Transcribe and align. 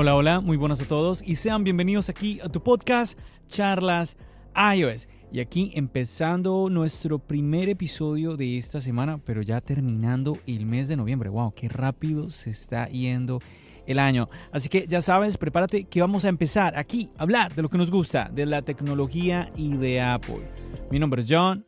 Hola, 0.00 0.14
hola, 0.14 0.40
muy 0.40 0.56
buenas 0.56 0.80
a 0.80 0.86
todos 0.86 1.24
y 1.26 1.34
sean 1.34 1.64
bienvenidos 1.64 2.08
aquí 2.08 2.38
a 2.38 2.48
tu 2.48 2.62
podcast 2.62 3.18
Charlas 3.48 4.16
iOS. 4.54 5.08
Y 5.32 5.40
aquí 5.40 5.72
empezando 5.74 6.68
nuestro 6.70 7.18
primer 7.18 7.68
episodio 7.68 8.36
de 8.36 8.58
esta 8.58 8.80
semana, 8.80 9.18
pero 9.18 9.42
ya 9.42 9.60
terminando 9.60 10.38
el 10.46 10.66
mes 10.66 10.86
de 10.86 10.96
noviembre. 10.96 11.30
¡Wow! 11.30 11.52
¡Qué 11.52 11.68
rápido 11.68 12.30
se 12.30 12.50
está 12.50 12.86
yendo 12.86 13.40
el 13.88 13.98
año! 13.98 14.28
Así 14.52 14.68
que 14.68 14.86
ya 14.86 15.02
sabes, 15.02 15.36
prepárate 15.36 15.82
que 15.82 16.00
vamos 16.00 16.24
a 16.24 16.28
empezar 16.28 16.78
aquí 16.78 17.10
a 17.18 17.24
hablar 17.24 17.56
de 17.56 17.62
lo 17.62 17.68
que 17.68 17.78
nos 17.78 17.90
gusta, 17.90 18.30
de 18.32 18.46
la 18.46 18.62
tecnología 18.62 19.50
y 19.56 19.78
de 19.78 20.00
Apple. 20.00 20.48
Mi 20.92 21.00
nombre 21.00 21.22
es 21.22 21.26
John. 21.28 21.66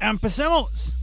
¡Empecemos! 0.00 1.01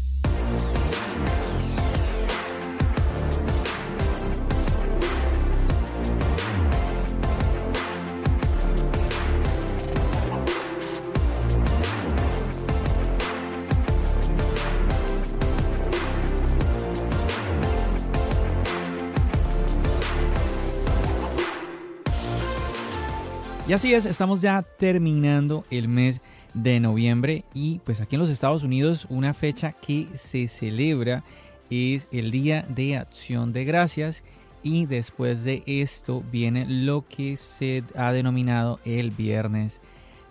Y 23.70 23.74
así 23.74 23.94
es, 23.94 24.08
estamos 24.08 24.42
ya 24.42 24.64
terminando 24.64 25.64
el 25.70 25.88
mes 25.88 26.22
de 26.56 26.80
noviembre 26.80 27.46
y 27.54 27.78
pues 27.86 28.02
aquí 28.02 28.16
en 28.16 28.22
los 28.22 28.32
Estados 28.32 28.64
Unidos 28.64 29.06
una 29.12 29.36
fecha 29.36 29.74
que 29.74 30.08
se 30.16 30.48
celebra 30.48 31.24
es 31.70 32.08
el 32.12 32.32
Día 32.32 32.66
de 32.68 32.98
Acción 32.98 33.54
de 33.54 33.66
Gracias 33.66 34.24
y 34.64 34.88
después 34.88 35.44
de 35.44 35.62
esto 35.68 36.24
viene 36.32 36.66
lo 36.68 37.08
que 37.08 37.38
se 37.38 37.84
ha 37.96 38.12
denominado 38.12 38.80
el 38.86 39.12
Viernes 39.12 39.82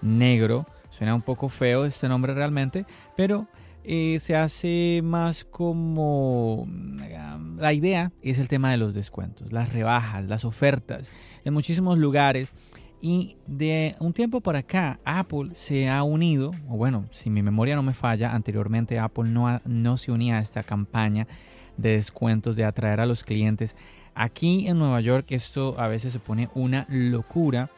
Negro. 0.02 0.66
Suena 0.90 1.14
un 1.14 1.22
poco 1.22 1.48
feo 1.48 1.84
este 1.84 2.08
nombre 2.08 2.34
realmente, 2.34 2.86
pero 3.16 3.46
eh, 3.84 4.18
se 4.18 4.34
hace 4.34 5.00
más 5.04 5.44
como... 5.44 6.66
La 7.56 7.72
idea 7.72 8.10
es 8.20 8.38
el 8.38 8.48
tema 8.48 8.72
de 8.72 8.78
los 8.78 8.94
descuentos, 8.94 9.52
las 9.52 9.72
rebajas, 9.72 10.24
las 10.24 10.44
ofertas. 10.44 11.12
En 11.44 11.54
muchísimos 11.54 11.98
lugares 11.98 12.52
y 13.00 13.36
de 13.46 13.94
un 14.00 14.12
tiempo 14.12 14.40
por 14.40 14.56
acá, 14.56 14.98
Apple 15.04 15.50
se 15.52 15.88
ha 15.88 16.02
unido, 16.02 16.50
o 16.68 16.76
bueno, 16.76 17.06
si 17.10 17.30
mi 17.30 17.42
memoria 17.42 17.76
no 17.76 17.82
me 17.82 17.94
falla, 17.94 18.34
anteriormente 18.34 18.98
Apple 18.98 19.28
no, 19.28 19.60
no 19.64 19.96
se 19.96 20.10
unía 20.10 20.38
a 20.38 20.40
esta 20.40 20.62
campaña 20.62 21.28
de 21.76 21.92
descuentos, 21.92 22.56
de 22.56 22.64
atraer 22.64 23.00
a 23.00 23.06
los 23.06 23.22
clientes. 23.22 23.76
Aquí 24.14 24.66
en 24.66 24.78
Nueva 24.78 25.00
York 25.00 25.26
esto 25.30 25.78
a 25.78 25.86
veces 25.86 26.12
se 26.12 26.18
pone 26.18 26.48
una 26.54 26.86
locura. 26.88 27.70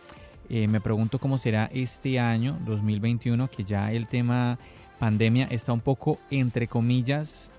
Eh, 0.48 0.67
me 0.69 0.81
pregunto 0.81 1.19
cómo 1.19 1.37
será 1.37 1.69
este 1.73 2.19
año 2.19 2.59
2021, 2.65 3.48
que 3.48 3.63
ya 3.63 3.93
el 3.93 4.07
tema 4.07 4.59
pandemia 4.98 5.47
está 5.51 5.73
un 5.73 5.81
poco 5.81 6.19
entre 6.31 6.67
comillas. 6.67 7.53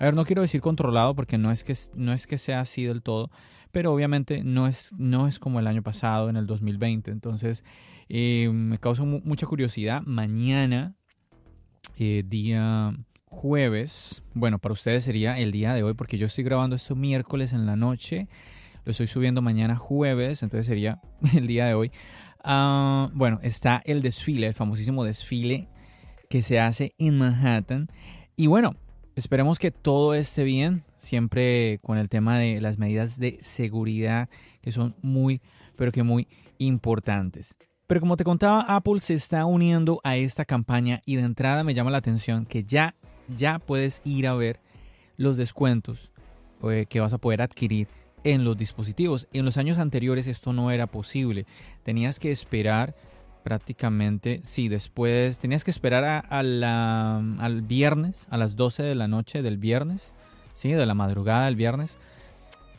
A 0.00 0.04
ver, 0.04 0.14
no 0.14 0.24
quiero 0.24 0.42
decir 0.42 0.60
controlado 0.60 1.14
porque 1.14 1.38
no 1.38 1.50
es 1.50 1.64
que, 1.64 1.74
no 1.94 2.12
es 2.12 2.26
que 2.26 2.38
sea 2.38 2.60
así 2.60 2.84
del 2.84 3.02
todo, 3.02 3.30
pero 3.72 3.92
obviamente 3.92 4.42
no 4.44 4.66
es, 4.66 4.92
no 4.96 5.26
es 5.26 5.38
como 5.38 5.58
el 5.58 5.66
año 5.66 5.82
pasado, 5.82 6.28
en 6.28 6.36
el 6.36 6.46
2020. 6.46 7.10
Entonces, 7.10 7.64
eh, 8.08 8.48
me 8.52 8.78
causa 8.78 9.04
mucha 9.04 9.46
curiosidad. 9.46 10.02
Mañana, 10.02 10.94
eh, 11.96 12.22
día 12.26 12.94
jueves, 13.26 14.22
bueno, 14.34 14.58
para 14.58 14.72
ustedes 14.72 15.04
sería 15.04 15.38
el 15.38 15.52
día 15.52 15.74
de 15.74 15.82
hoy, 15.82 15.94
porque 15.94 16.16
yo 16.16 16.26
estoy 16.26 16.44
grabando 16.44 16.76
esto 16.76 16.96
miércoles 16.96 17.52
en 17.52 17.66
la 17.66 17.76
noche, 17.76 18.28
lo 18.84 18.92
estoy 18.92 19.06
subiendo 19.06 19.42
mañana 19.42 19.76
jueves, 19.76 20.42
entonces 20.42 20.66
sería 20.66 21.00
el 21.34 21.46
día 21.46 21.66
de 21.66 21.74
hoy. 21.74 21.92
Ah, 22.42 23.10
bueno, 23.14 23.40
está 23.42 23.82
el 23.84 24.00
desfile, 24.00 24.46
el 24.46 24.54
famosísimo 24.54 25.04
desfile 25.04 25.68
que 26.30 26.42
se 26.42 26.60
hace 26.60 26.94
en 26.98 27.18
Manhattan. 27.18 27.88
Y 28.36 28.46
bueno, 28.46 28.76
Esperemos 29.18 29.58
que 29.58 29.72
todo 29.72 30.14
esté 30.14 30.44
bien, 30.44 30.84
siempre 30.96 31.80
con 31.82 31.98
el 31.98 32.08
tema 32.08 32.38
de 32.38 32.60
las 32.60 32.78
medidas 32.78 33.18
de 33.18 33.40
seguridad 33.42 34.28
que 34.60 34.70
son 34.70 34.94
muy, 35.02 35.42
pero 35.74 35.90
que 35.90 36.04
muy 36.04 36.28
importantes. 36.58 37.56
Pero 37.88 37.98
como 37.98 38.16
te 38.16 38.22
contaba, 38.22 38.60
Apple 38.60 39.00
se 39.00 39.14
está 39.14 39.44
uniendo 39.44 40.00
a 40.04 40.16
esta 40.16 40.44
campaña 40.44 41.02
y 41.04 41.16
de 41.16 41.22
entrada 41.22 41.64
me 41.64 41.74
llama 41.74 41.90
la 41.90 41.98
atención 41.98 42.46
que 42.46 42.62
ya, 42.62 42.94
ya 43.36 43.58
puedes 43.58 44.02
ir 44.04 44.28
a 44.28 44.34
ver 44.34 44.60
los 45.16 45.36
descuentos 45.36 46.12
eh, 46.62 46.86
que 46.88 47.00
vas 47.00 47.12
a 47.12 47.18
poder 47.18 47.42
adquirir 47.42 47.88
en 48.22 48.44
los 48.44 48.56
dispositivos. 48.56 49.26
En 49.32 49.44
los 49.44 49.56
años 49.56 49.78
anteriores 49.78 50.28
esto 50.28 50.52
no 50.52 50.70
era 50.70 50.86
posible. 50.86 51.44
Tenías 51.82 52.20
que 52.20 52.30
esperar 52.30 52.94
prácticamente, 53.42 54.40
sí, 54.42 54.68
después 54.68 55.38
tenías 55.38 55.64
que 55.64 55.70
esperar 55.70 56.04
a, 56.04 56.18
al 56.28 57.62
viernes, 57.62 58.26
a 58.30 58.36
las 58.36 58.56
12 58.56 58.82
de 58.82 58.94
la 58.94 59.08
noche 59.08 59.42
del 59.42 59.58
viernes, 59.58 60.12
sí, 60.54 60.72
de 60.72 60.86
la 60.86 60.94
madrugada 60.94 61.46
del 61.46 61.56
viernes, 61.56 61.98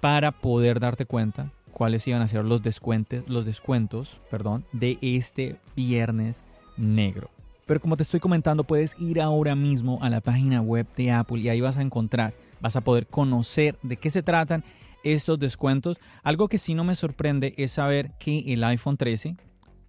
para 0.01 0.31
poder 0.31 0.79
darte 0.79 1.05
cuenta 1.05 1.51
cuáles 1.71 2.07
iban 2.07 2.21
a 2.21 2.27
ser 2.27 2.45
los 2.45 2.61
descuentos, 2.61 3.23
los 3.27 3.45
descuentos, 3.45 4.21
perdón, 4.29 4.65
de 4.71 4.97
este 5.01 5.57
viernes 5.75 6.43
negro. 6.77 7.29
Pero 7.65 7.79
como 7.79 7.97
te 7.97 8.03
estoy 8.03 8.19
comentando, 8.19 8.63
puedes 8.63 8.99
ir 8.99 9.21
ahora 9.21 9.55
mismo 9.55 9.99
a 10.01 10.09
la 10.09 10.21
página 10.21 10.61
web 10.61 10.87
de 10.97 11.11
Apple 11.11 11.39
y 11.39 11.49
ahí 11.49 11.61
vas 11.61 11.77
a 11.77 11.81
encontrar, 11.81 12.33
vas 12.61 12.75
a 12.75 12.81
poder 12.81 13.07
conocer 13.07 13.77
de 13.83 13.97
qué 13.97 14.09
se 14.09 14.23
tratan 14.23 14.63
estos 15.03 15.39
descuentos. 15.39 15.97
Algo 16.23 16.47
que 16.47 16.57
sí 16.57 16.73
no 16.73 16.83
me 16.83 16.95
sorprende 16.95 17.53
es 17.57 17.73
saber 17.73 18.11
que 18.19 18.53
el 18.53 18.63
iPhone 18.63 18.97
13 18.97 19.35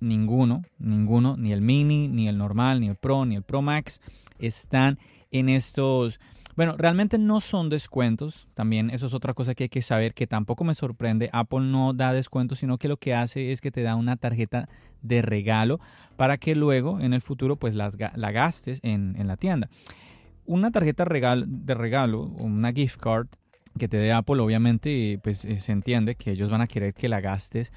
ninguno, 0.01 0.63
ninguno, 0.79 1.37
ni 1.37 1.53
el 1.53 1.61
mini, 1.61 2.09
ni 2.09 2.29
el 2.29 2.39
normal, 2.39 2.81
ni 2.81 2.89
el 2.89 2.97
Pro, 2.97 3.25
ni 3.25 3.37
el 3.37 3.43
Pro 3.43 3.63
Max 3.63 4.01
están 4.39 4.99
en 5.31 5.49
estos... 5.49 6.21
Bueno, 6.57 6.75
realmente 6.77 7.17
no 7.17 7.41
son 7.41 7.71
descuentos, 7.71 8.49
también 8.55 8.91
eso 8.91 9.07
es 9.07 9.15
otra 9.15 9.33
cosa 9.33 9.55
que 9.55 9.65
hay 9.65 9.69
que 9.69 9.83
saber, 9.83 10.13
que 10.13 10.27
tampoco 10.27 10.65
me 10.65 10.75
sorprende, 10.75 11.31
Apple 11.33 11.61
no 11.61 11.95
da 11.95 12.13
descuentos, 12.13 12.59
sino 12.59 12.77
que 12.77 12.89
lo 12.89 12.99
que 12.99 13.15
hace 13.15 13.53
es 13.53 13.61
que 13.61 13.71
te 13.71 13.83
da 13.83 13.97
una 13.97 14.17
tarjeta 14.17 14.69
de 15.01 15.23
regalo 15.23 15.81
para 16.17 16.37
que 16.37 16.55
luego 16.55 17.01
en 17.01 17.15
el 17.15 17.23
futuro 17.23 17.57
pues 17.57 17.75
la 17.75 18.33
gastes 18.33 18.81
en, 18.83 19.15
en 19.17 19.27
la 19.27 19.37
tienda. 19.37 19.71
Una 20.45 20.71
tarjeta 20.71 21.05
de 21.05 21.75
regalo, 21.75 22.27
una 22.27 22.73
gift 22.73 23.01
card 23.01 23.29
que 23.79 23.89
te 23.89 23.97
dé 23.97 24.13
Apple, 24.13 24.41
obviamente 24.41 25.19
pues 25.23 25.45
eh, 25.45 25.61
se 25.61 25.73
entiende 25.73 26.17
que 26.17 26.33
ellos 26.33 26.51
van 26.51 26.61
a 26.61 26.67
querer 26.67 26.93
que 26.93 27.09
la 27.09 27.21
gastes 27.21 27.73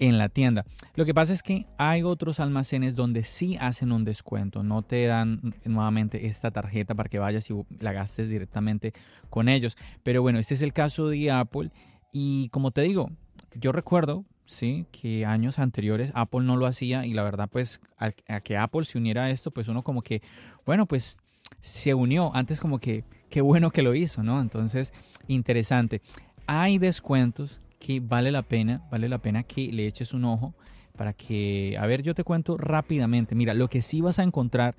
en 0.00 0.18
la 0.18 0.28
tienda. 0.30 0.64
Lo 0.96 1.04
que 1.04 1.14
pasa 1.14 1.32
es 1.32 1.42
que 1.42 1.66
hay 1.78 2.02
otros 2.02 2.40
almacenes 2.40 2.96
donde 2.96 3.22
sí 3.22 3.56
hacen 3.60 3.92
un 3.92 4.04
descuento, 4.04 4.64
no 4.64 4.82
te 4.82 5.06
dan 5.06 5.54
nuevamente 5.64 6.26
esta 6.26 6.50
tarjeta 6.50 6.94
para 6.94 7.08
que 7.08 7.18
vayas 7.18 7.48
y 7.50 7.54
la 7.78 7.92
gastes 7.92 8.30
directamente 8.30 8.92
con 9.28 9.48
ellos. 9.48 9.76
Pero 10.02 10.22
bueno, 10.22 10.38
este 10.38 10.54
es 10.54 10.62
el 10.62 10.72
caso 10.72 11.08
de 11.08 11.30
Apple 11.30 11.70
y 12.12 12.48
como 12.48 12.72
te 12.72 12.80
digo, 12.80 13.10
yo 13.54 13.72
recuerdo, 13.72 14.24
sí, 14.46 14.86
que 14.90 15.26
años 15.26 15.58
anteriores 15.58 16.10
Apple 16.14 16.40
no 16.40 16.56
lo 16.56 16.66
hacía 16.66 17.04
y 17.04 17.12
la 17.12 17.22
verdad 17.22 17.48
pues 17.52 17.80
a, 17.98 18.10
que 18.40 18.56
Apple 18.56 18.86
se 18.86 18.96
uniera 18.96 19.24
a 19.24 19.30
esto, 19.30 19.50
pues 19.50 19.68
uno 19.68 19.84
como 19.84 20.00
que, 20.00 20.22
bueno, 20.64 20.86
pues 20.86 21.18
se 21.60 21.92
unió, 21.92 22.34
antes 22.34 22.58
como 22.58 22.78
que, 22.78 23.04
qué 23.28 23.42
bueno 23.42 23.70
que 23.70 23.82
lo 23.82 23.94
hizo, 23.94 24.22
¿no? 24.22 24.40
Entonces, 24.40 24.94
interesante. 25.26 26.00
Hay 26.46 26.78
descuentos 26.78 27.60
que 27.80 27.98
vale 27.98 28.30
la 28.30 28.42
pena, 28.42 28.86
vale 28.92 29.08
la 29.08 29.18
pena 29.18 29.42
que 29.42 29.72
le 29.72 29.86
eches 29.86 30.14
un 30.14 30.26
ojo 30.26 30.54
para 30.96 31.14
que, 31.14 31.76
a 31.80 31.86
ver, 31.86 32.02
yo 32.02 32.14
te 32.14 32.22
cuento 32.22 32.58
rápidamente. 32.58 33.34
Mira, 33.34 33.54
lo 33.54 33.68
que 33.68 33.80
sí 33.80 34.02
vas 34.02 34.18
a 34.18 34.22
encontrar 34.22 34.76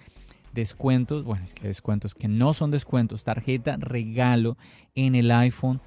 descuentos, 0.54 1.24
bueno, 1.24 1.44
es 1.44 1.56
que 1.56 1.68
descuentos 1.68 2.14
que 2.14 2.28
no 2.28 2.54
son 2.54 2.70
descuentos, 2.70 3.24
tarjeta 3.24 3.76
regalo 3.78 4.56
en 4.94 5.16
el 5.16 5.32
iPhone 5.32 5.82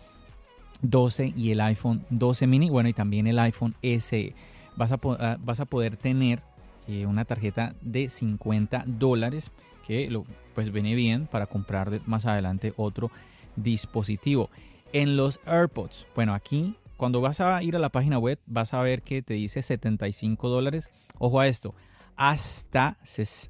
12 0.83 1.33
y 1.37 1.53
el 1.53 1.61
iPhone 1.61 2.05
12 2.11 2.47
mini, 2.49 2.69
bueno, 2.69 2.89
y 2.89 2.93
también 2.93 3.29
el 3.29 3.39
iPhone 3.39 3.77
SE. 3.81 4.35
Vas 4.77 4.91
a, 4.91 4.99
ah, 5.21 5.37
vas 5.41 5.61
a 5.61 5.67
poder 5.67 5.97
tener 5.97 6.43
eh, 6.89 7.06
una 7.06 7.25
tarjeta 7.25 7.77
de 7.81 8.09
50 8.09 8.85
dólares 8.87 9.53
que 9.87 10.11
lo, 10.11 10.25
pues 10.53 10.73
viene 10.73 10.97
bien 10.97 11.29
para 11.29 11.47
comprar 11.47 12.00
más 12.06 12.27
adelante 12.27 12.73
otro 12.77 13.12
dispositivo. 13.55 14.50
En 14.93 15.17
los 15.17 15.39
AirPods, 15.47 16.09
bueno, 16.17 16.35
aquí 16.35 16.75
cuando 16.96 17.20
vas 17.20 17.41
a 17.41 17.62
ir 17.62 17.76
a 17.76 17.79
la 17.79 17.91
página 17.91 18.19
web, 18.19 18.38
vas 18.46 18.75
a 18.75 18.81
ver 18.82 19.02
que 19.02 19.23
te 19.23 19.35
dice 19.35 19.62
75 19.62 20.49
dólares. 20.49 20.91
Ojo 21.19 21.41
a 21.41 21.46
esto, 21.46 21.75
hasta, 22.17 22.96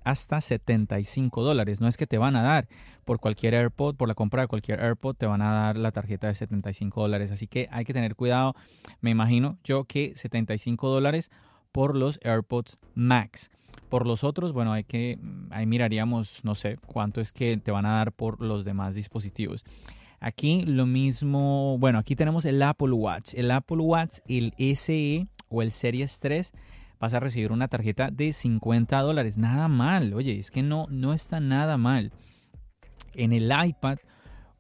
hasta 0.04 0.40
75 0.40 1.42
dólares. 1.42 1.80
No 1.80 1.88
es 1.88 1.96
que 1.96 2.06
te 2.06 2.18
van 2.18 2.36
a 2.36 2.42
dar 2.42 2.68
por 3.04 3.20
cualquier 3.20 3.54
AirPod, 3.54 3.96
por 3.96 4.08
la 4.08 4.14
compra 4.14 4.42
de 4.42 4.48
cualquier 4.48 4.80
AirPod, 4.80 5.16
te 5.16 5.26
van 5.26 5.42
a 5.42 5.52
dar 5.52 5.76
la 5.76 5.92
tarjeta 5.92 6.26
de 6.26 6.34
75 6.34 7.02
dólares. 7.02 7.30
Así 7.30 7.46
que 7.46 7.68
hay 7.70 7.84
que 7.84 7.92
tener 7.92 8.16
cuidado. 8.16 8.54
Me 9.00 9.10
imagino 9.10 9.58
yo 9.64 9.84
que 9.84 10.14
75 10.16 10.88
dólares 10.88 11.30
por 11.72 11.96
los 11.96 12.18
AirPods 12.22 12.78
Max. 12.94 13.50
Por 13.88 14.06
los 14.06 14.24
otros, 14.24 14.52
bueno, 14.52 14.72
hay 14.72 14.84
que, 14.84 15.18
ahí 15.50 15.66
miraríamos, 15.66 16.44
no 16.44 16.54
sé, 16.54 16.78
cuánto 16.86 17.20
es 17.20 17.32
que 17.32 17.56
te 17.56 17.70
van 17.70 17.86
a 17.86 17.96
dar 17.96 18.12
por 18.12 18.40
los 18.40 18.64
demás 18.64 18.94
dispositivos. 18.94 19.64
Aquí 20.24 20.62
lo 20.62 20.86
mismo, 20.86 21.76
bueno, 21.78 21.98
aquí 21.98 22.16
tenemos 22.16 22.46
el 22.46 22.62
Apple 22.62 22.92
Watch. 22.92 23.34
El 23.34 23.50
Apple 23.50 23.76
Watch, 23.76 24.20
el 24.26 24.54
SE 24.74 25.28
o 25.50 25.60
el 25.60 25.70
Series 25.70 26.18
3, 26.18 26.50
vas 26.98 27.12
a 27.12 27.20
recibir 27.20 27.52
una 27.52 27.68
tarjeta 27.68 28.10
de 28.10 28.32
50 28.32 28.98
dólares. 29.02 29.36
Nada 29.36 29.68
mal, 29.68 30.14
oye, 30.14 30.38
es 30.38 30.50
que 30.50 30.62
no, 30.62 30.86
no 30.88 31.12
está 31.12 31.40
nada 31.40 31.76
mal. 31.76 32.10
En 33.12 33.34
el 33.34 33.52
iPad, 33.52 33.98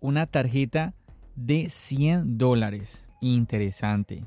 una 0.00 0.26
tarjeta 0.26 0.92
de 1.34 1.70
100 1.70 2.36
dólares. 2.36 3.08
Interesante 3.22 4.22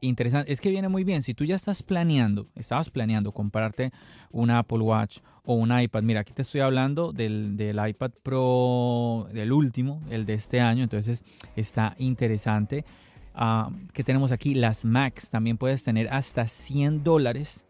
interesante. 0.00 0.52
Es 0.52 0.60
que 0.60 0.70
viene 0.70 0.88
muy 0.88 1.04
bien. 1.04 1.22
Si 1.22 1.34
tú 1.34 1.44
ya 1.44 1.54
estás 1.54 1.82
planeando, 1.82 2.48
estabas 2.54 2.90
planeando 2.90 3.32
comprarte 3.32 3.92
un 4.30 4.50
Apple 4.50 4.80
Watch 4.80 5.18
o 5.44 5.54
un 5.54 5.78
iPad. 5.78 6.02
Mira, 6.02 6.20
aquí 6.20 6.32
te 6.32 6.42
estoy 6.42 6.60
hablando 6.60 7.12
del, 7.12 7.80
iPad 7.88 8.10
Pro, 8.22 9.28
del 9.32 9.52
último, 9.52 10.02
el 10.10 10.26
de 10.26 10.34
este 10.34 10.60
año. 10.60 10.82
Entonces 10.82 11.24
está 11.54 11.94
interesante. 11.98 12.84
Uh, 13.34 13.70
que 13.92 14.02
tenemos 14.02 14.32
aquí? 14.32 14.54
Las 14.54 14.84
Macs. 14.84 15.30
También 15.30 15.56
puedes 15.56 15.84
tener 15.84 16.08
hasta 16.08 16.48
100 16.48 17.04
dólares. 17.04 17.66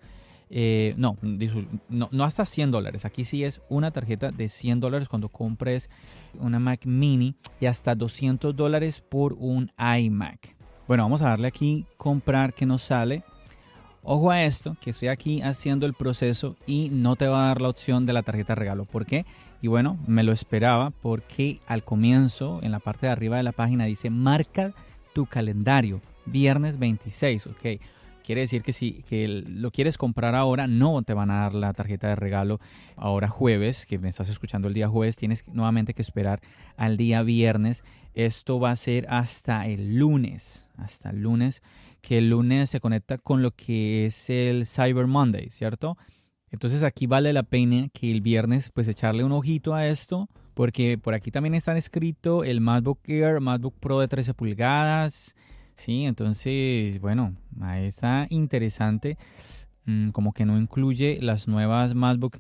Eh, 0.49 0.95
no, 0.97 1.17
no, 1.89 2.09
no, 2.13 2.25
hasta 2.25 2.45
100 2.45 2.71
dólares. 2.71 3.05
Aquí 3.05 3.25
sí 3.25 3.43
es 3.43 3.61
una 3.69 3.91
tarjeta 3.91 4.31
de 4.31 4.49
100 4.49 4.81
dólares 4.81 5.09
cuando 5.09 5.29
compres 5.29 5.91
una 6.39 6.59
Mac 6.59 6.87
mini 6.87 7.35
y 7.61 7.67
hasta 7.67 7.95
200 7.95 8.55
dólares 8.55 9.01
por 9.01 9.35
un 9.35 9.73
iMac. 9.79 10.56
Bueno, 10.87 11.03
vamos 11.03 11.21
a 11.23 11.31
darle 11.31 11.49
aquí 11.49 11.85
comprar 11.97 12.55
que 12.55 12.65
nos 12.65 12.83
sale. 12.83 13.25
Ojo 14.05 14.31
a 14.31 14.45
esto, 14.45 14.77
que 14.81 14.91
estoy 14.91 15.09
aquí 15.09 15.43
haciendo 15.43 15.85
el 15.85 15.95
proceso 15.95 16.55
y 16.65 16.91
no 16.93 17.17
te 17.17 17.27
va 17.27 17.45
a 17.45 17.49
dar 17.49 17.61
la 17.61 17.69
opción 17.69 18.07
de 18.07 18.13
la 18.13 18.23
tarjeta 18.23 18.55
regalo. 18.55 18.85
¿Por 18.85 19.05
qué? 19.05 19.27
Y 19.61 19.67
bueno, 19.67 19.99
me 20.07 20.23
lo 20.23 20.31
esperaba 20.31 20.91
porque 20.91 21.59
al 21.67 21.83
comienzo, 21.83 22.61
en 22.63 22.71
la 22.71 22.79
parte 22.79 23.07
de 23.07 23.13
arriba 23.13 23.37
de 23.37 23.43
la 23.43 23.51
página, 23.51 23.87
dice 23.87 24.11
marca 24.11 24.75
tu 25.13 25.27
calendario, 25.27 26.01
viernes 26.25 26.79
26, 26.79 27.49
¿ok? 27.49 27.81
Quiere 28.27 28.41
decir 28.41 28.65
que 28.65 28.73
si 28.73 29.05
que 29.05 29.29
lo 29.29 29.71
quieres 29.71 29.97
comprar 29.97 30.35
ahora, 30.35 30.67
no 30.67 31.01
te 31.03 31.15
van 31.15 31.31
a 31.31 31.43
dar 31.43 31.55
la 31.55 31.73
tarjeta 31.73 32.09
de 32.09 32.17
regalo 32.17 32.59
ahora 32.97 33.29
jueves, 33.29 33.87
que 33.87 34.01
me 34.01 34.09
estás 34.09 34.29
escuchando 34.29 34.67
el 34.67 34.75
día 34.75 34.89
jueves, 34.89 35.17
tienes 35.17 35.47
nuevamente 35.47 35.95
que 35.95 36.03
esperar 36.03 36.41
al 36.77 36.97
día 36.97 37.23
viernes. 37.23 37.85
Esto 38.15 38.59
va 38.59 38.73
a 38.73 38.77
ser 38.77 39.07
hasta 39.11 39.69
el 39.69 39.99
lunes, 40.01 40.67
hasta 40.77 41.11
el 41.11 41.23
lunes, 41.23 41.63
que 42.01 42.19
el 42.19 42.31
lunes 42.31 42.69
se 42.69 42.81
conecta 42.81 43.17
con 43.17 43.43
lo 43.43 43.53
que 43.53 44.07
es 44.07 44.29
el 44.29 44.67
Cyber 44.67 45.07
Monday, 45.07 45.49
¿cierto? 45.51 45.97
Entonces 46.51 46.83
aquí 46.83 47.07
vale 47.07 47.33
la 47.33 47.45
pena 47.45 47.91
que 47.93 48.11
el 48.11 48.23
viernes 48.23 48.73
pues 48.75 48.89
echarle 48.89 49.23
un 49.23 49.31
ojito 49.31 49.73
a 49.73 49.87
esto, 49.87 50.29
porque 50.55 50.99
por 50.99 51.15
aquí 51.15 51.31
también 51.31 51.55
están 51.55 51.77
escrito 51.77 52.43
el 52.43 52.61
MacBook 52.61 53.09
Air, 53.09 53.41
MacBook 53.41 53.79
Pro 53.79 54.01
de 54.01 54.09
13 54.09 54.35
pulgadas, 54.35 55.37
Sí, 55.77 56.05
entonces, 56.05 57.01
bueno, 57.01 57.37
ahí 57.61 57.87
está 57.87 58.27
interesante. 58.31 59.19
Mm, 59.85 60.11
como 60.11 60.33
que 60.33 60.45
no 60.45 60.59
incluye 60.59 61.19
las 61.21 61.47
nuevas 61.47 61.95
MacBook 61.95 62.39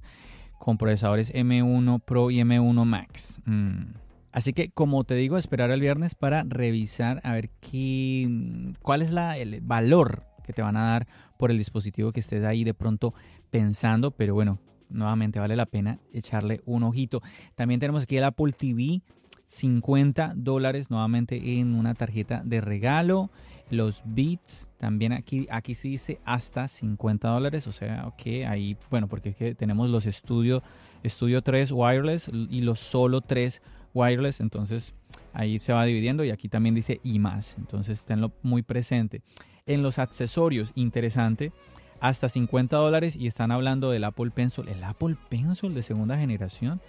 con 0.59 0.79
procesadores 0.79 1.33
M1 1.33 2.00
Pro 2.00 2.31
y 2.31 2.38
M1 2.41 2.85
Max. 2.85 3.41
Mm. 3.44 3.93
Así 4.33 4.53
que, 4.53 4.71
como 4.71 5.05
te 5.05 5.15
digo, 5.15 5.38
esperar 5.38 5.71
el 5.71 5.81
viernes 5.81 6.15
para 6.15 6.44
revisar 6.47 7.21
a 7.25 7.33
ver 7.35 7.50
qué, 7.61 8.27
mm, 8.29 8.73
cuál 8.83 9.03
es 9.03 9.12
la, 9.12 9.39
el 9.39 9.61
valor 9.61 10.25
que 10.43 10.53
te 10.53 10.62
van 10.62 10.77
a 10.77 10.87
dar 10.91 11.06
por 11.39 11.50
el 11.50 11.59
dispositivo 11.59 12.12
que 12.12 12.21
estés 12.21 12.44
ahí 12.44 12.65
de 12.65 12.75
pronto 12.75 13.15
pensando. 13.50 14.12
Pero 14.12 14.35
bueno, 14.35 14.59
nuevamente 14.89 15.39
vale 15.39 15.56
la 15.56 15.67
pena 15.67 16.00
echarle 16.12 16.62
un 16.65 16.85
ojito. 16.85 17.23
También 17.55 17.81
tenemos 17.81 18.05
aquí 18.05 18.17
el 18.17 18.25
Apple 18.25 18.53
TV 18.53 19.03
50 19.46 20.32
dólares 20.37 20.90
nuevamente 20.90 21.58
en 21.58 21.75
una 21.75 21.94
tarjeta 21.94 22.43
de 22.44 22.60
regalo. 22.60 23.31
Los 23.70 24.02
Beats 24.04 24.70
también 24.78 25.12
aquí, 25.12 25.48
aquí 25.50 25.75
sí 25.75 25.90
dice 25.90 26.20
hasta 26.25 26.69
50 26.69 27.28
dólares. 27.28 27.66
O 27.66 27.72
sea, 27.72 28.06
ok, 28.06 28.44
ahí, 28.48 28.76
bueno, 28.90 29.08
porque 29.08 29.31
es 29.31 29.37
que 29.37 29.54
tenemos 29.54 29.90
los 29.90 30.04
Studio, 30.04 30.62
Studio 31.04 31.43
3 31.43 31.72
wireless 31.72 32.31
y 32.32 32.60
los 32.60 32.81
solo 32.81 33.20
3 33.20 33.62
wireless. 33.94 34.40
Entonces 34.40 34.94
ahí 35.32 35.58
se 35.58 35.72
va 35.72 35.84
dividiendo 35.84 36.25
y 36.25 36.31
aquí 36.31 36.48
también 36.48 36.75
dice 36.75 37.00
y 37.02 37.19
más. 37.19 37.56
Entonces 37.58 38.04
tenlo 38.04 38.32
muy 38.43 38.62
presente. 38.62 39.22
En 39.66 39.82
los 39.82 39.98
accesorios, 39.98 40.70
interesante, 40.76 41.52
hasta 42.00 42.28
50 42.28 42.76
dólares 42.76 43.16
y 43.16 43.26
están 43.26 43.50
hablando 43.50 43.90
del 43.90 44.04
Apple 44.04 44.31
Pencil. 44.31 44.69
El 44.69 44.84
Apple 44.84 45.16
Pencil 45.28 45.75
de 45.75 45.82
segunda 45.82 46.16
generación. 46.16 46.81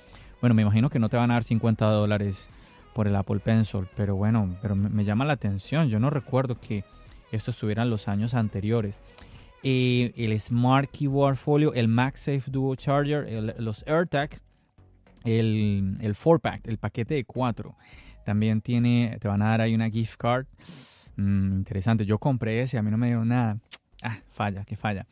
Bueno, 0.41 0.53
me 0.53 0.61
imagino 0.61 0.89
que 0.89 0.99
no 0.99 1.09
te 1.09 1.17
van 1.17 1.31
a 1.31 1.35
dar 1.35 1.43
50 1.43 1.85
dólares 1.85 2.49
por 2.93 3.07
el 3.07 3.15
Apple 3.15 3.39
Pencil, 3.39 3.87
pero 3.95 4.15
bueno, 4.15 4.57
pero 4.61 4.75
me, 4.75 5.03
llama 5.03 5.25
la 5.25 5.33
atención. 5.33 5.89
Yo 5.89 5.99
no 5.99 6.09
recuerdo 6.09 6.59
que 6.59 6.83
esto 7.31 7.51
estuviera 7.51 7.85
los 7.85 8.07
años 8.07 8.33
anteriores. 8.33 9.01
Eh, 9.63 10.13
el 10.15 10.39
Smart 10.39 10.89
Keyboard 10.91 11.37
Folio, 11.37 11.73
el 11.73 11.87
MagSafe 11.87 12.43
Duo 12.47 12.75
Charger, 12.75 13.55
los 13.59 13.83
AirTag, 13.87 14.39
el, 15.25 15.97
el 15.99 16.15
4-pack, 16.15 16.67
el 16.67 16.77
paquete 16.77 17.15
de 17.15 17.25
4. 17.25 17.75
También 18.23 18.61
tiene, 18.61 19.17
te 19.19 19.27
van 19.27 19.41
a 19.41 19.49
dar 19.49 19.61
ahí 19.61 19.73
una 19.73 19.89
gift 19.89 20.17
card. 20.17 20.45
Mm, 21.17 21.57
interesante, 21.57 22.05
yo 22.05 22.19
compré 22.19 22.61
ese, 22.61 22.77
a 22.77 22.83
mí 22.83 22.91
no 22.91 22.97
me 22.97 23.07
dieron 23.07 23.27
nada. 23.27 23.57
Ah, 24.01 24.19
falla, 24.29 24.65
que 24.65 24.75
falla. 24.75 25.07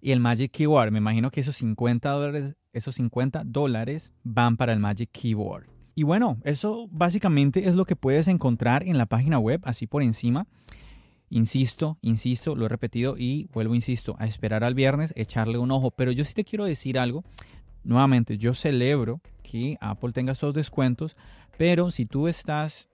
Y 0.00 0.12
el 0.12 0.20
Magic 0.20 0.50
Keyboard, 0.50 0.90
me 0.90 0.98
imagino 0.98 1.30
que 1.30 1.40
esos 1.40 1.56
50 1.56 2.08
dólares 2.10 2.54
esos 2.72 2.96
50 2.96 3.42
dólares 3.44 4.12
van 4.22 4.56
para 4.56 4.72
el 4.72 4.80
Magic 4.80 5.10
Keyboard. 5.12 5.66
Y 5.94 6.02
bueno, 6.02 6.38
eso 6.44 6.88
básicamente 6.90 7.68
es 7.68 7.74
lo 7.74 7.84
que 7.84 7.96
puedes 7.96 8.28
encontrar 8.28 8.82
en 8.86 8.96
la 8.96 9.06
página 9.06 9.38
web, 9.38 9.60
así 9.64 9.86
por 9.86 10.02
encima. 10.02 10.46
Insisto, 11.28 11.98
insisto, 12.00 12.56
lo 12.56 12.66
he 12.66 12.68
repetido 12.68 13.16
y 13.16 13.48
vuelvo, 13.52 13.74
insisto, 13.74 14.16
a 14.18 14.26
esperar 14.26 14.64
al 14.64 14.74
viernes, 14.74 15.12
echarle 15.16 15.58
un 15.58 15.70
ojo. 15.70 15.90
Pero 15.90 16.10
yo 16.10 16.24
sí 16.24 16.34
te 16.34 16.44
quiero 16.44 16.64
decir 16.64 16.98
algo. 16.98 17.24
Nuevamente, 17.84 18.38
yo 18.38 18.54
celebro 18.54 19.20
que 19.42 19.76
Apple 19.80 20.12
tenga 20.12 20.32
estos 20.32 20.54
descuentos, 20.54 21.16
pero 21.56 21.90
si 21.90 22.06
tú 22.06 22.28
estás 22.28 22.88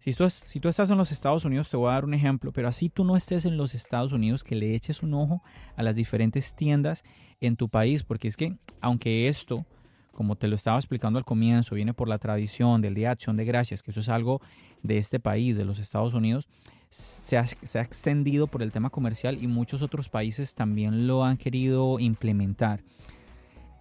si 0.00 0.14
tú, 0.14 0.28
si 0.30 0.60
tú, 0.60 0.68
estás 0.68 0.90
en 0.90 0.96
los 0.96 1.12
Estados 1.12 1.44
Unidos, 1.44 1.68
te 1.68 1.76
voy 1.76 1.90
a 1.90 1.92
dar 1.92 2.06
un 2.06 2.14
ejemplo, 2.14 2.52
pero 2.52 2.68
así 2.68 2.88
tú 2.88 3.04
no 3.04 3.16
estés 3.16 3.44
en 3.44 3.58
los 3.58 3.74
Estados 3.74 4.12
Unidos, 4.12 4.42
que 4.42 4.56
le 4.56 4.74
eches 4.74 5.02
un 5.02 5.12
ojo 5.12 5.42
a 5.76 5.82
las 5.82 5.94
diferentes 5.94 6.54
tiendas 6.54 7.04
en 7.40 7.56
tu 7.56 7.68
país, 7.68 8.02
porque 8.02 8.28
es 8.28 8.36
que 8.36 8.56
aunque 8.80 9.28
esto, 9.28 9.66
como 10.12 10.36
te 10.36 10.48
lo 10.48 10.56
estaba 10.56 10.78
explicando 10.78 11.18
al 11.18 11.26
comienzo, 11.26 11.74
viene 11.74 11.92
por 11.92 12.08
la 12.08 12.18
tradición 12.18 12.80
del 12.80 12.94
Día 12.94 13.08
de 13.08 13.12
Acción 13.12 13.36
de 13.36 13.44
Gracias, 13.44 13.82
que 13.82 13.90
eso 13.90 14.00
es 14.00 14.08
algo 14.08 14.40
de 14.82 14.96
este 14.96 15.20
país, 15.20 15.58
de 15.58 15.66
los 15.66 15.78
Estados 15.78 16.14
Unidos, 16.14 16.48
se 16.88 17.36
ha, 17.36 17.46
se 17.46 17.78
ha 17.78 17.82
extendido 17.82 18.46
por 18.46 18.62
el 18.62 18.72
tema 18.72 18.88
comercial 18.88 19.38
y 19.40 19.48
muchos 19.48 19.82
otros 19.82 20.08
países 20.08 20.54
también 20.54 21.06
lo 21.06 21.24
han 21.24 21.36
querido 21.36 21.98
implementar. 21.98 22.82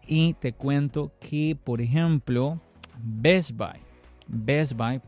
Y 0.06 0.34
te 0.34 0.52
cuento 0.52 1.14
que, 1.22 1.58
por 1.64 1.80
ejemplo, 1.82 2.60
Best 3.02 3.52
Buy, 3.52 3.80
Best 4.28 4.74
Buy 4.74 5.02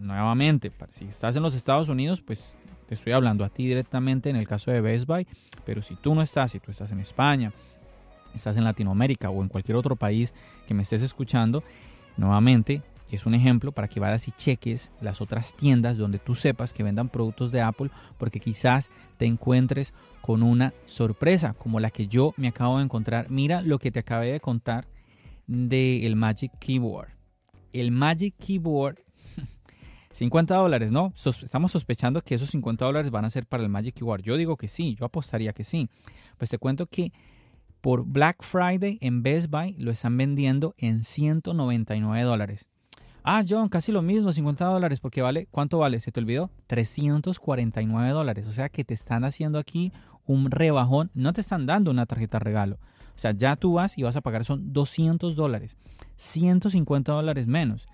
nuevamente, 0.00 0.72
si 0.90 1.06
estás 1.06 1.36
en 1.36 1.42
los 1.42 1.54
Estados 1.54 1.88
Unidos, 1.88 2.20
pues 2.20 2.56
te 2.86 2.94
estoy 2.94 3.12
hablando 3.12 3.44
a 3.44 3.48
ti 3.48 3.66
directamente 3.66 4.30
en 4.30 4.36
el 4.36 4.46
caso 4.46 4.70
de 4.70 4.80
Best 4.80 5.06
Buy, 5.06 5.26
pero 5.64 5.82
si 5.82 5.96
tú 5.96 6.14
no 6.14 6.22
estás, 6.22 6.52
si 6.52 6.60
tú 6.60 6.70
estás 6.70 6.92
en 6.92 7.00
España, 7.00 7.52
estás 8.34 8.56
en 8.56 8.64
Latinoamérica 8.64 9.30
o 9.30 9.42
en 9.42 9.48
cualquier 9.48 9.76
otro 9.76 9.96
país 9.96 10.34
que 10.66 10.74
me 10.74 10.82
estés 10.82 11.02
escuchando, 11.02 11.62
nuevamente 12.16 12.82
es 13.10 13.26
un 13.26 13.34
ejemplo 13.34 13.72
para 13.72 13.88
que 13.88 14.00
vayas 14.00 14.26
y 14.28 14.32
cheques 14.32 14.90
las 15.00 15.20
otras 15.20 15.54
tiendas 15.54 15.96
donde 15.96 16.18
tú 16.18 16.34
sepas 16.34 16.72
que 16.72 16.82
vendan 16.82 17.08
productos 17.08 17.52
de 17.52 17.60
Apple, 17.60 17.90
porque 18.18 18.40
quizás 18.40 18.90
te 19.16 19.26
encuentres 19.26 19.94
con 20.20 20.42
una 20.42 20.74
sorpresa 20.86 21.54
como 21.54 21.78
la 21.78 21.90
que 21.90 22.08
yo 22.08 22.34
me 22.36 22.48
acabo 22.48 22.78
de 22.78 22.84
encontrar. 22.84 23.30
Mira 23.30 23.62
lo 23.62 23.78
que 23.78 23.92
te 23.92 24.00
acabé 24.00 24.32
de 24.32 24.40
contar 24.40 24.86
del 25.46 26.16
Magic 26.16 26.52
Keyboard. 26.58 27.10
El 27.72 27.92
Magic 27.92 28.34
Keyboard 28.38 28.98
50 30.16 30.54
dólares, 30.54 30.92
¿no? 30.92 31.12
estamos 31.14 31.72
sospechando 31.72 32.22
que 32.22 32.34
esos 32.34 32.48
50 32.50 32.86
dólares 32.86 33.10
van 33.10 33.26
a 33.26 33.30
ser 33.30 33.46
para 33.46 33.62
el 33.62 33.68
Magic 33.68 33.96
Keyboard. 33.96 34.22
Yo 34.22 34.36
digo 34.38 34.56
que 34.56 34.66
sí, 34.66 34.96
yo 34.98 35.04
apostaría 35.04 35.52
que 35.52 35.62
sí. 35.62 35.90
Pues 36.38 36.48
te 36.48 36.56
cuento 36.56 36.86
que 36.86 37.12
por 37.82 38.06
Black 38.06 38.42
Friday 38.42 38.96
en 39.02 39.22
Best 39.22 39.50
Buy 39.50 39.74
lo 39.74 39.90
están 39.90 40.16
vendiendo 40.16 40.74
en 40.78 41.04
199 41.04 42.22
dólares. 42.24 42.66
Ah, 43.24 43.44
John, 43.46 43.68
casi 43.68 43.92
lo 43.92 44.00
mismo, 44.00 44.32
50 44.32 44.64
dólares, 44.64 45.00
porque 45.00 45.20
vale, 45.20 45.48
¿cuánto 45.50 45.78
vale? 45.78 46.00
¿Se 46.00 46.12
te 46.12 46.20
olvidó? 46.20 46.50
349 46.68 48.10
dólares. 48.10 48.46
O 48.46 48.52
sea 48.52 48.70
que 48.70 48.84
te 48.84 48.94
están 48.94 49.24
haciendo 49.24 49.58
aquí 49.58 49.92
un 50.24 50.50
rebajón. 50.50 51.10
No 51.12 51.34
te 51.34 51.42
están 51.42 51.66
dando 51.66 51.90
una 51.90 52.06
tarjeta 52.06 52.38
regalo. 52.38 52.76
O 53.14 53.18
sea, 53.18 53.32
ya 53.32 53.56
tú 53.56 53.74
vas 53.74 53.98
y 53.98 54.02
vas 54.02 54.16
a 54.16 54.22
pagar 54.22 54.46
son 54.46 54.72
200 54.72 55.36
dólares. 55.36 55.76
150 56.16 57.12
dólares 57.12 57.46
menos. 57.46 57.86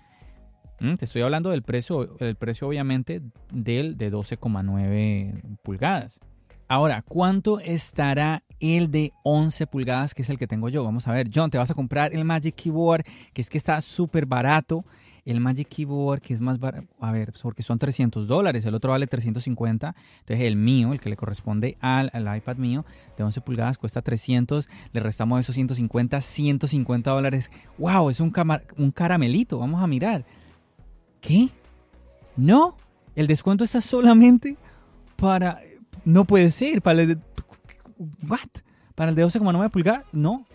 Mm, 0.79 0.95
te 0.95 1.05
estoy 1.05 1.21
hablando 1.21 1.49
del 1.49 1.63
precio, 1.63 2.17
el 2.19 2.35
precio 2.35 2.67
obviamente 2.67 3.21
del 3.51 3.97
de 3.97 4.11
12,9 4.11 5.57
pulgadas. 5.63 6.19
Ahora, 6.67 7.03
¿cuánto 7.03 7.59
estará 7.59 8.43
el 8.59 8.89
de 8.89 9.11
11 9.23 9.67
pulgadas, 9.67 10.15
que 10.15 10.21
es 10.23 10.29
el 10.29 10.37
que 10.37 10.47
tengo 10.47 10.69
yo? 10.69 10.83
Vamos 10.83 11.07
a 11.07 11.11
ver, 11.11 11.29
John, 11.33 11.51
te 11.51 11.57
vas 11.57 11.69
a 11.69 11.75
comprar 11.75 12.15
el 12.15 12.25
Magic 12.25 12.55
Keyboard, 12.55 13.03
que 13.33 13.41
es 13.41 13.49
que 13.49 13.57
está 13.57 13.79
súper 13.81 14.25
barato. 14.25 14.85
el 15.25 15.39
Magic 15.39 15.69
Keyboard, 15.69 16.19
que 16.19 16.33
es 16.33 16.41
más 16.41 16.59
barato, 16.59 16.87
a 16.99 17.11
ver, 17.11 17.31
porque 17.41 17.63
son 17.63 17.79
300 17.79 18.27
dólares, 18.27 18.65
el 18.65 18.75
otro 18.75 18.91
vale 18.91 19.07
350, 19.07 19.95
entonces 20.19 20.45
el 20.45 20.57
mío, 20.57 20.91
el 20.91 20.99
que 20.99 21.09
le 21.09 21.15
corresponde 21.15 21.77
al, 21.79 22.09
iPad 22.35 22.57
mío 22.57 22.85
de 23.17 23.23
11 23.23 23.39
pulgadas, 23.39 23.77
cuesta 23.77 24.01
300, 24.01 24.67
le 24.91 24.99
restamos 24.99 25.39
esos 25.39 25.55
150, 25.55 26.19
150 26.19 27.11
dólares. 27.11 27.51
¡Wow! 27.77 28.09
Es 28.09 28.19
un, 28.19 28.33
un 28.77 28.91
caramelito, 28.91 29.59
vamos 29.59 29.81
a 29.81 29.87
mirar. 29.87 30.25
¿Qué? 31.23 31.49
No, 32.35 32.75
el 33.15 33.27
descuento 33.27 33.63
está 33.63 33.81
solamente 33.81 34.57
para... 35.15 35.61
No 36.03 36.25
puede 36.25 36.51
ser, 36.51 36.81
para 36.81 37.01
el 37.01 37.07
de... 37.07 37.17
¿What? 38.27 38.49
Para 38.93 39.09
el 39.09 39.15
de 39.15 39.25
12,9 39.25 39.71
pulgadas, 39.71 40.05
no. 40.11 40.45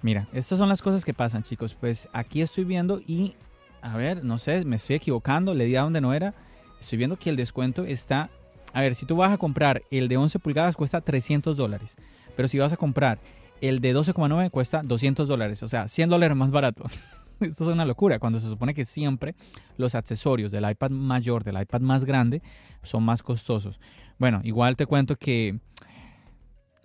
Mira, 0.00 0.28
estas 0.32 0.58
son 0.58 0.70
las 0.70 0.80
cosas 0.80 1.04
que 1.04 1.12
pasan, 1.12 1.42
chicos. 1.42 1.74
Pues 1.74 2.08
aquí 2.14 2.40
estoy 2.40 2.64
viendo 2.64 3.02
y, 3.06 3.34
a 3.82 3.98
ver, 3.98 4.24
no 4.24 4.38
sé, 4.38 4.64
me 4.64 4.76
estoy 4.76 4.96
equivocando, 4.96 5.52
le 5.52 5.66
di 5.66 5.76
a 5.76 5.82
donde 5.82 6.00
no 6.00 6.14
era. 6.14 6.34
Estoy 6.80 6.96
viendo 6.96 7.18
que 7.18 7.28
el 7.28 7.36
descuento 7.36 7.84
está... 7.84 8.30
A 8.72 8.80
ver, 8.80 8.94
si 8.94 9.04
tú 9.04 9.16
vas 9.16 9.32
a 9.32 9.38
comprar 9.38 9.82
el 9.90 10.08
de 10.08 10.16
11 10.16 10.38
pulgadas 10.38 10.76
cuesta 10.76 11.02
300 11.02 11.54
dólares. 11.54 11.96
Pero 12.34 12.48
si 12.48 12.58
vas 12.58 12.72
a 12.72 12.78
comprar 12.78 13.18
el 13.60 13.80
de 13.80 13.94
12,9 13.94 14.50
cuesta 14.50 14.82
200 14.82 15.28
dólares. 15.28 15.62
O 15.62 15.68
sea, 15.68 15.86
100 15.86 16.08
dólares 16.08 16.36
más 16.36 16.50
barato. 16.50 16.84
Esto 17.40 17.64
es 17.64 17.70
una 17.70 17.84
locura, 17.84 18.18
cuando 18.18 18.40
se 18.40 18.48
supone 18.48 18.74
que 18.74 18.84
siempre 18.84 19.34
los 19.76 19.94
accesorios 19.94 20.50
del 20.52 20.68
iPad 20.68 20.90
mayor, 20.90 21.44
del 21.44 21.60
iPad 21.60 21.80
más 21.80 22.04
grande, 22.04 22.42
son 22.82 23.04
más 23.04 23.22
costosos. 23.22 23.80
Bueno, 24.18 24.40
igual 24.44 24.76
te 24.76 24.86
cuento 24.86 25.16
que... 25.16 25.58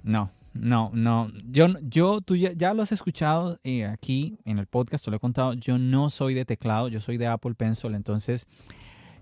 No, 0.04 0.32
no, 0.54 0.92
no. 0.94 1.32
Yo, 1.50 1.68
yo 1.82 2.22
tú 2.22 2.36
ya, 2.36 2.74
lo 2.74 2.84
has 2.84 2.92
escuchado 2.92 3.58
eh, 3.64 3.86
aquí 3.86 4.38
en 4.46 4.60
el 4.60 4.68
podcast, 4.68 5.04
te 5.04 5.12
lo 5.12 5.18
he 5.18 5.20
contado. 5.20 5.54
Yo 5.54 5.78
no 5.78 6.10
soy 6.10 6.34
de 6.34 6.46
teclado, 6.46 6.90
yo 6.90 7.02
soy 7.02 7.18
de 7.18 7.28
Apple 7.28 7.56
Pencil. 7.56 7.96
Entonces, 7.96 8.48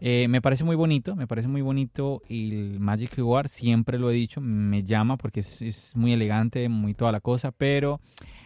eh, 0.01 0.27
me 0.27 0.41
parece 0.41 0.63
muy 0.63 0.75
bonito, 0.75 1.15
me 1.15 1.27
parece 1.27 1.47
muy 1.47 1.61
bonito 1.61 2.21
el 2.27 2.79
Magic 2.79 3.11
Keyboard. 3.11 3.47
Siempre 3.47 3.97
lo 3.97 4.11
he 4.11 4.15
dicho, 4.15 4.41
me 4.41 4.83
llama 4.83 5.15
porque 5.15 5.39
es, 5.39 5.93
muy 5.95 6.11
elegante, 6.11 6.67
muy 6.67 6.93
toda 6.93 7.13
la 7.13 7.21
cosa. 7.21 7.51
Pero 7.51 8.01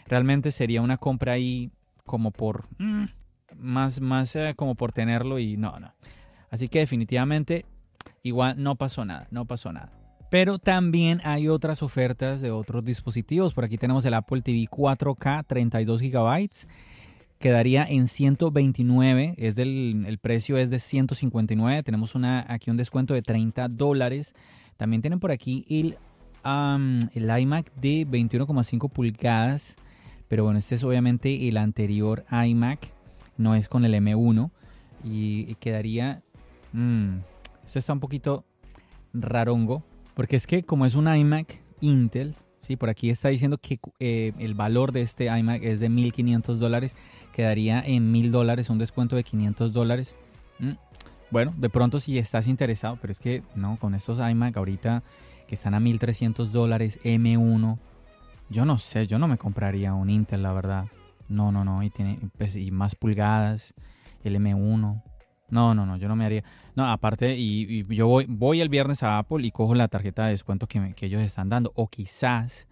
realmente 0.06 0.52
sería 0.52 0.82
una 0.82 0.98
compra 0.98 1.34
ahí 1.34 1.72
como 2.06 2.32
por. 2.32 2.68
Mm, 2.78 3.06
más, 3.58 4.02
más 4.02 4.36
eh, 4.36 4.54
como 4.56 4.76
por 4.76 4.92
tenerlo 4.92 5.40
y 5.40 5.58
no, 5.58 5.80
no. 5.80 5.94
Así 6.50 6.68
que 6.68 6.80
definitivamente, 6.80 7.66
igual 8.24 8.62
no 8.62 8.76
pasó 8.76 9.04
nada, 9.06 9.28
no 9.32 9.46
pasó 9.46 9.74
nada. 9.74 9.92
Pero 10.30 10.58
también 10.58 11.22
hay 11.24 11.48
otras 11.48 11.84
ofertas 11.84 12.42
de 12.42 12.52
otros 12.52 12.84
dispositivos. 12.84 13.54
Por 13.54 13.64
aquí 13.64 13.78
tenemos 13.78 14.06
el 14.06 14.14
Apple 14.14 14.42
TV 14.42 14.68
4K 14.70 15.46
32 15.46 16.02
GB. 16.02 16.50
Quedaría 17.40 17.86
en 17.86 18.08
129. 18.08 19.36
Es 19.38 19.56
del, 19.56 20.06
el 20.08 20.18
precio 20.18 20.58
es 20.58 20.70
de 20.72 20.80
159. 20.80 21.84
Tenemos 21.84 22.16
una, 22.16 22.46
aquí 22.50 22.72
un 22.72 22.78
descuento 22.78 23.14
de 23.14 23.22
30 23.22 23.68
dólares. 23.70 24.34
También 24.78 25.02
tienen 25.02 25.20
por 25.20 25.32
aquí 25.32 25.66
el, 25.70 25.98
el 27.14 27.40
iMac 27.40 27.74
de 27.76 28.08
21,5 28.08 28.90
pulgadas. 28.90 29.78
Pero 30.28 30.44
bueno, 30.44 30.60
este 30.60 30.76
es 30.76 30.84
obviamente 30.84 31.48
el 31.48 31.58
anterior 31.58 32.26
iMac. 32.32 32.92
No 33.38 33.56
es 33.56 33.70
con 33.70 33.86
el 33.86 33.94
M1. 33.94 34.52
Y, 35.04 35.56
quedaría... 35.56 36.24
Mmm, 36.74 37.18
esto 37.66 37.80
está 37.80 37.94
un 37.94 38.00
poquito 38.00 38.46
rarongo 39.14 39.84
porque 40.16 40.38
es 40.38 40.48
que 40.48 40.64
como 40.64 40.86
es 40.86 40.96
un 40.96 41.14
iMac 41.14 41.62
Intel, 41.82 42.36
¿sí? 42.62 42.78
por 42.78 42.90
aquí 42.90 43.10
está 43.10 43.30
diciendo 43.30 43.58
que 43.60 43.80
eh, 44.00 44.32
el 44.40 44.56
valor 44.56 44.92
de 44.94 45.02
este 45.02 45.26
iMac 45.26 45.62
es 45.62 45.82
de 45.82 45.90
1.500 45.90 46.56
dólares, 46.56 46.96
quedaría 47.34 47.82
en 47.86 48.14
1.000 48.14 48.32
dólares, 48.32 48.70
un 48.70 48.80
descuento 48.80 49.18
de 49.18 49.24
500 49.24 49.74
dólares. 49.74 50.16
Mm, 50.60 50.72
bueno, 51.32 51.54
de 51.58 51.70
pronto 51.70 52.00
si 52.00 52.18
estás 52.18 52.48
interesado, 52.48 52.98
pero 53.02 53.12
es 53.12 53.20
que 53.20 53.44
no, 53.56 53.78
con 53.78 53.94
estos 53.94 54.20
iMac 54.20 54.56
ahorita 54.56 55.04
que 55.48 55.56
están 55.56 55.74
a 55.74 55.82
1.300 55.82 56.46
dólares, 56.48 56.98
M1, 57.04 57.78
yo 58.50 58.66
no 58.66 58.78
sé, 58.78 59.08
yo 59.08 59.20
no 59.20 59.28
me 59.28 59.38
compraría 59.38 59.94
un 59.94 60.10
Intel, 60.10 60.44
la 60.44 60.54
verdad. 60.54 60.86
No, 61.28 61.52
no, 61.52 61.64
no, 61.64 61.82
y 61.84 61.90
tiene 61.90 62.20
pues, 62.38 62.56
y 62.56 62.72
más 62.72 62.96
pulgadas, 62.96 63.74
el 64.24 64.36
M1. 64.36 65.04
No, 65.50 65.76
no, 65.76 65.86
no, 65.86 65.98
yo 65.98 66.08
no 66.08 66.16
me 66.16 66.26
haría. 66.26 66.44
No, 66.76 66.90
aparte, 66.92 67.36
y, 67.38 67.86
yo 67.94 68.08
voy, 68.08 68.26
voy 68.28 68.62
el 68.62 68.70
viernes 68.70 69.04
a 69.04 69.18
Apple 69.18 69.46
y 69.46 69.52
cojo 69.52 69.76
la 69.76 69.88
tarjeta 69.88 70.26
de 70.26 70.32
descuento 70.32 70.68
que, 70.68 70.94
que 70.94 71.06
ellos 71.08 71.22
están 71.22 71.50
dando. 71.50 71.72
O 71.76 71.88
quizás 71.88 72.68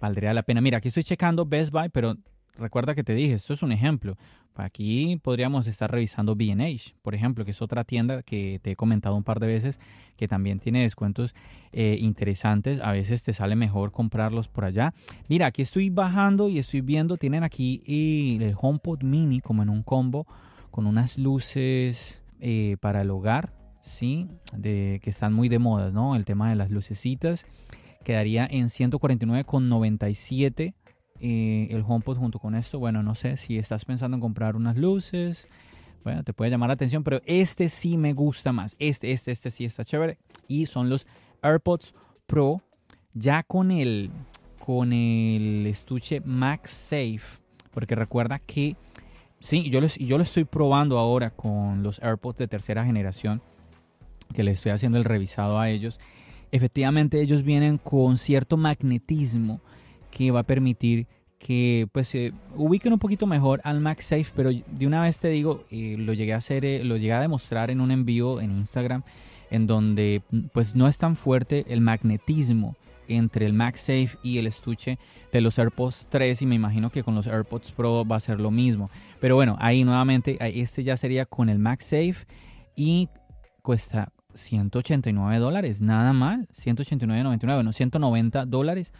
valdría 0.00 0.34
la 0.34 0.42
pena. 0.42 0.60
Mira, 0.60 0.78
aquí 0.78 0.88
estoy 0.88 1.04
checando 1.04 1.46
Best 1.46 1.72
Buy, 1.72 1.88
pero 1.88 2.16
recuerda 2.56 2.94
que 2.94 3.04
te 3.04 3.14
dije, 3.14 3.34
esto 3.34 3.52
es 3.52 3.62
un 3.62 3.72
ejemplo. 3.72 4.16
Aquí 4.54 5.18
podríamos 5.22 5.66
estar 5.66 5.90
revisando 5.90 6.36
BH, 6.36 6.96
por 7.00 7.14
ejemplo, 7.14 7.42
que 7.44 7.52
es 7.52 7.62
otra 7.62 7.84
tienda 7.84 8.22
que 8.22 8.60
te 8.62 8.72
he 8.72 8.76
comentado 8.76 9.16
un 9.16 9.24
par 9.24 9.40
de 9.40 9.46
veces, 9.46 9.80
que 10.16 10.28
también 10.28 10.58
tiene 10.58 10.82
descuentos 10.82 11.34
eh, 11.72 11.96
interesantes. 11.98 12.78
A 12.80 12.92
veces 12.92 13.24
te 13.24 13.32
sale 13.32 13.56
mejor 13.56 13.92
comprarlos 13.92 14.48
por 14.48 14.66
allá. 14.66 14.92
Mira, 15.28 15.46
aquí 15.46 15.62
estoy 15.62 15.88
bajando 15.88 16.50
y 16.50 16.58
estoy 16.58 16.82
viendo, 16.82 17.16
tienen 17.16 17.44
aquí 17.44 17.82
el 17.86 18.54
HomePod 18.60 19.04
Mini 19.04 19.40
como 19.40 19.62
en 19.62 19.70
un 19.70 19.82
combo 19.82 20.26
con 20.70 20.86
unas 20.86 21.16
luces 21.16 22.22
eh, 22.40 22.76
para 22.80 23.00
el 23.02 23.10
hogar, 23.10 23.54
¿sí? 23.80 24.28
De, 24.56 25.00
que 25.02 25.10
están 25.10 25.32
muy 25.32 25.48
de 25.48 25.58
moda, 25.58 25.90
¿no? 25.90 26.14
El 26.14 26.26
tema 26.26 26.50
de 26.50 26.56
las 26.56 26.70
lucecitas. 26.70 27.46
Quedaría 28.04 28.46
en 28.50 28.66
149,97 28.66 30.74
eh, 31.22 31.68
el 31.70 31.84
HomePod 31.86 32.18
junto 32.18 32.38
con 32.38 32.54
esto. 32.54 32.78
Bueno, 32.78 33.02
no 33.02 33.14
sé 33.14 33.36
si 33.36 33.56
estás 33.56 33.84
pensando 33.84 34.16
en 34.16 34.20
comprar 34.20 34.56
unas 34.56 34.76
luces. 34.76 35.48
Bueno, 36.04 36.24
te 36.24 36.32
puede 36.32 36.50
llamar 36.50 36.68
la 36.68 36.74
atención, 36.74 37.04
pero 37.04 37.22
este 37.24 37.68
sí 37.68 37.96
me 37.96 38.12
gusta 38.12 38.52
más. 38.52 38.76
Este, 38.78 39.12
este, 39.12 39.30
este 39.30 39.50
sí 39.50 39.64
está 39.64 39.84
chévere. 39.84 40.18
Y 40.48 40.66
son 40.66 40.90
los 40.90 41.06
AirPods 41.42 41.94
Pro. 42.26 42.60
Ya 43.14 43.42
con 43.42 43.70
el, 43.70 44.10
con 44.58 44.92
el 44.92 45.66
estuche 45.66 46.20
MagSafe. 46.20 47.40
Porque 47.72 47.94
recuerda 47.94 48.38
que 48.38 48.76
Sí, 49.42 49.70
yo, 49.70 49.80
les, 49.80 49.98
yo 49.98 50.18
lo 50.18 50.22
estoy 50.22 50.44
probando 50.44 50.98
ahora 50.98 51.30
con 51.30 51.82
los 51.82 52.00
AirPods 52.00 52.38
de 52.38 52.46
tercera 52.46 52.84
generación, 52.84 53.42
que 54.32 54.44
le 54.44 54.52
estoy 54.52 54.70
haciendo 54.70 54.98
el 54.98 55.04
revisado 55.04 55.58
a 55.58 55.68
ellos. 55.68 55.98
Efectivamente, 56.52 57.20
ellos 57.20 57.42
vienen 57.42 57.76
con 57.76 58.18
cierto 58.18 58.56
magnetismo 58.56 59.60
que 60.12 60.30
va 60.30 60.40
a 60.40 60.44
permitir 60.44 61.08
que 61.38 61.88
pues 61.90 62.14
ubiquen 62.54 62.92
un 62.92 63.00
poquito 63.00 63.26
mejor 63.26 63.60
al 63.64 63.80
MagSafe, 63.80 64.26
pero 64.36 64.50
de 64.50 64.86
una 64.86 65.02
vez 65.02 65.18
te 65.18 65.28
digo, 65.28 65.64
eh, 65.72 65.96
lo 65.98 66.12
llegué 66.12 66.34
a 66.34 66.36
hacer, 66.36 66.64
eh, 66.64 66.84
lo 66.84 66.96
llegué 66.96 67.14
a 67.14 67.20
demostrar 67.20 67.72
en 67.72 67.80
un 67.80 67.90
envío 67.90 68.40
en 68.40 68.52
Instagram, 68.52 69.02
en 69.50 69.66
donde 69.66 70.22
pues 70.52 70.76
no 70.76 70.86
es 70.86 70.98
tan 70.98 71.16
fuerte 71.16 71.64
el 71.68 71.80
magnetismo 71.80 72.76
entre 73.08 73.44
el 73.46 73.54
MagSafe 73.54 74.16
y 74.22 74.38
el 74.38 74.46
estuche 74.46 75.00
de 75.32 75.40
los 75.40 75.58
AirPods 75.58 76.06
3 76.10 76.42
y 76.42 76.46
me 76.46 76.54
imagino 76.54 76.90
que 76.90 77.02
con 77.02 77.16
los 77.16 77.26
AirPods 77.26 77.72
Pro 77.72 78.04
va 78.06 78.16
a 78.16 78.20
ser 78.20 78.38
lo 78.38 78.52
mismo. 78.52 78.88
Pero 79.20 79.34
bueno, 79.34 79.56
ahí 79.58 79.82
nuevamente, 79.82 80.38
este 80.40 80.84
ya 80.84 80.96
sería 80.96 81.26
con 81.26 81.48
el 81.48 81.58
MagSafe 81.58 82.24
y 82.76 83.08
cuesta 83.62 84.12
189 84.34 85.38
dólares, 85.38 85.80
nada 85.80 86.12
mal, 86.12 86.48
189.99, 86.52 87.54
bueno, 87.54 87.72
190 87.72 88.46
dólares, 88.46 88.94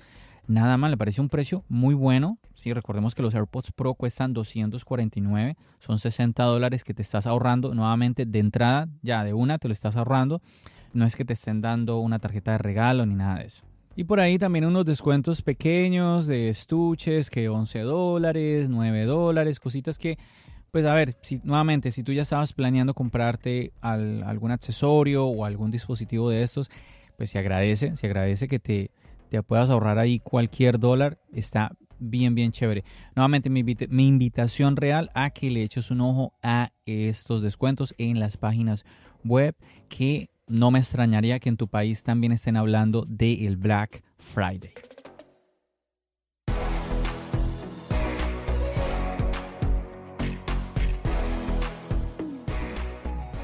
nada 0.46 0.76
mal, 0.76 0.90
le 0.90 0.96
parece 0.96 1.20
un 1.20 1.28
precio 1.28 1.64
muy 1.68 1.94
bueno. 1.94 2.38
Sí, 2.54 2.72
recordemos 2.72 3.14
que 3.14 3.22
los 3.22 3.34
AirPods 3.34 3.72
Pro 3.72 3.94
cuestan 3.94 4.32
249, 4.32 5.56
son 5.78 5.98
60 5.98 6.42
dólares 6.44 6.84
que 6.84 6.94
te 6.94 7.02
estás 7.02 7.26
ahorrando 7.26 7.74
nuevamente 7.74 8.26
de 8.26 8.38
entrada, 8.38 8.88
ya 9.02 9.24
de 9.24 9.32
una 9.32 9.58
te 9.58 9.68
lo 9.68 9.72
estás 9.72 9.96
ahorrando. 9.96 10.42
No 10.92 11.06
es 11.06 11.16
que 11.16 11.24
te 11.24 11.32
estén 11.32 11.60
dando 11.60 12.00
una 12.00 12.18
tarjeta 12.18 12.52
de 12.52 12.58
regalo 12.58 13.06
ni 13.06 13.14
nada 13.14 13.38
de 13.38 13.46
eso. 13.46 13.64
Y 13.94 14.04
por 14.04 14.20
ahí 14.20 14.38
también 14.38 14.64
unos 14.64 14.86
descuentos 14.86 15.42
pequeños 15.42 16.26
de 16.26 16.48
estuches, 16.48 17.28
que 17.28 17.48
11 17.48 17.80
dólares, 17.80 18.70
9 18.70 19.04
dólares, 19.04 19.60
cositas 19.60 19.98
que, 19.98 20.18
pues 20.70 20.86
a 20.86 20.94
ver, 20.94 21.16
si, 21.20 21.40
nuevamente, 21.44 21.90
si 21.92 22.02
tú 22.02 22.12
ya 22.12 22.22
estabas 22.22 22.54
planeando 22.54 22.94
comprarte 22.94 23.72
algún 23.80 24.50
accesorio 24.50 25.26
o 25.26 25.44
algún 25.44 25.70
dispositivo 25.70 26.30
de 26.30 26.42
estos, 26.42 26.70
pues 27.18 27.30
se 27.30 27.38
agradece, 27.38 27.94
se 27.96 28.06
agradece 28.06 28.48
que 28.48 28.58
te, 28.58 28.90
te 29.32 29.42
puedas 29.42 29.70
ahorrar 29.70 29.98
ahí 29.98 30.18
cualquier 30.18 30.78
dólar, 30.78 31.18
está 31.32 31.72
bien, 31.98 32.34
bien 32.34 32.52
chévere. 32.52 32.84
Nuevamente 33.16 33.48
mi, 33.48 33.64
invitación 34.06 34.76
real 34.76 35.10
a 35.14 35.30
que 35.30 35.50
le 35.50 35.62
eches 35.62 35.90
un 35.90 36.02
ojo 36.02 36.34
a 36.42 36.72
estos 36.84 37.40
descuentos 37.40 37.94
en 37.96 38.20
las 38.20 38.36
páginas 38.36 38.84
web 39.24 39.56
que 39.88 40.28
no 40.48 40.70
me 40.70 40.80
extrañaría 40.80 41.38
que 41.38 41.48
en 41.48 41.56
tu 41.56 41.66
país 41.66 42.04
también 42.04 42.32
estén 42.32 42.58
hablando 42.58 43.06
del 43.08 43.46
el 43.46 43.56
Black 43.56 44.04
Friday. 44.18 44.74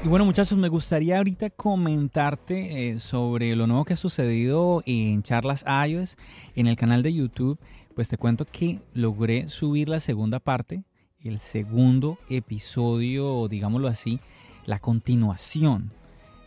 Y 0.01 0.07
bueno 0.07 0.23
muchachos, 0.23 0.57
me 0.57 0.69
gustaría 0.69 1.17
ahorita 1.17 1.49
comentarte 1.49 2.91
eh, 2.91 2.99
sobre 2.99 3.53
lo 3.57 3.67
nuevo 3.67 3.83
que 3.83 3.93
ha 3.93 3.97
sucedido 3.97 4.81
en 4.85 5.23
charlas 5.23 5.65
iOS 5.87 6.15
en 6.55 6.67
el 6.67 6.77
canal 6.77 7.03
de 7.03 7.13
YouTube. 7.13 7.59
Pues 7.95 8.07
te 8.07 8.17
cuento 8.17 8.45
que 8.45 8.79
logré 8.93 9.49
subir 9.49 9.89
la 9.89 9.99
segunda 9.99 10.39
parte 10.39 10.83
el 11.23 11.39
segundo 11.39 12.17
episodio, 12.29 13.47
digámoslo 13.49 13.89
así, 13.89 14.21
la 14.65 14.79
continuación 14.79 15.91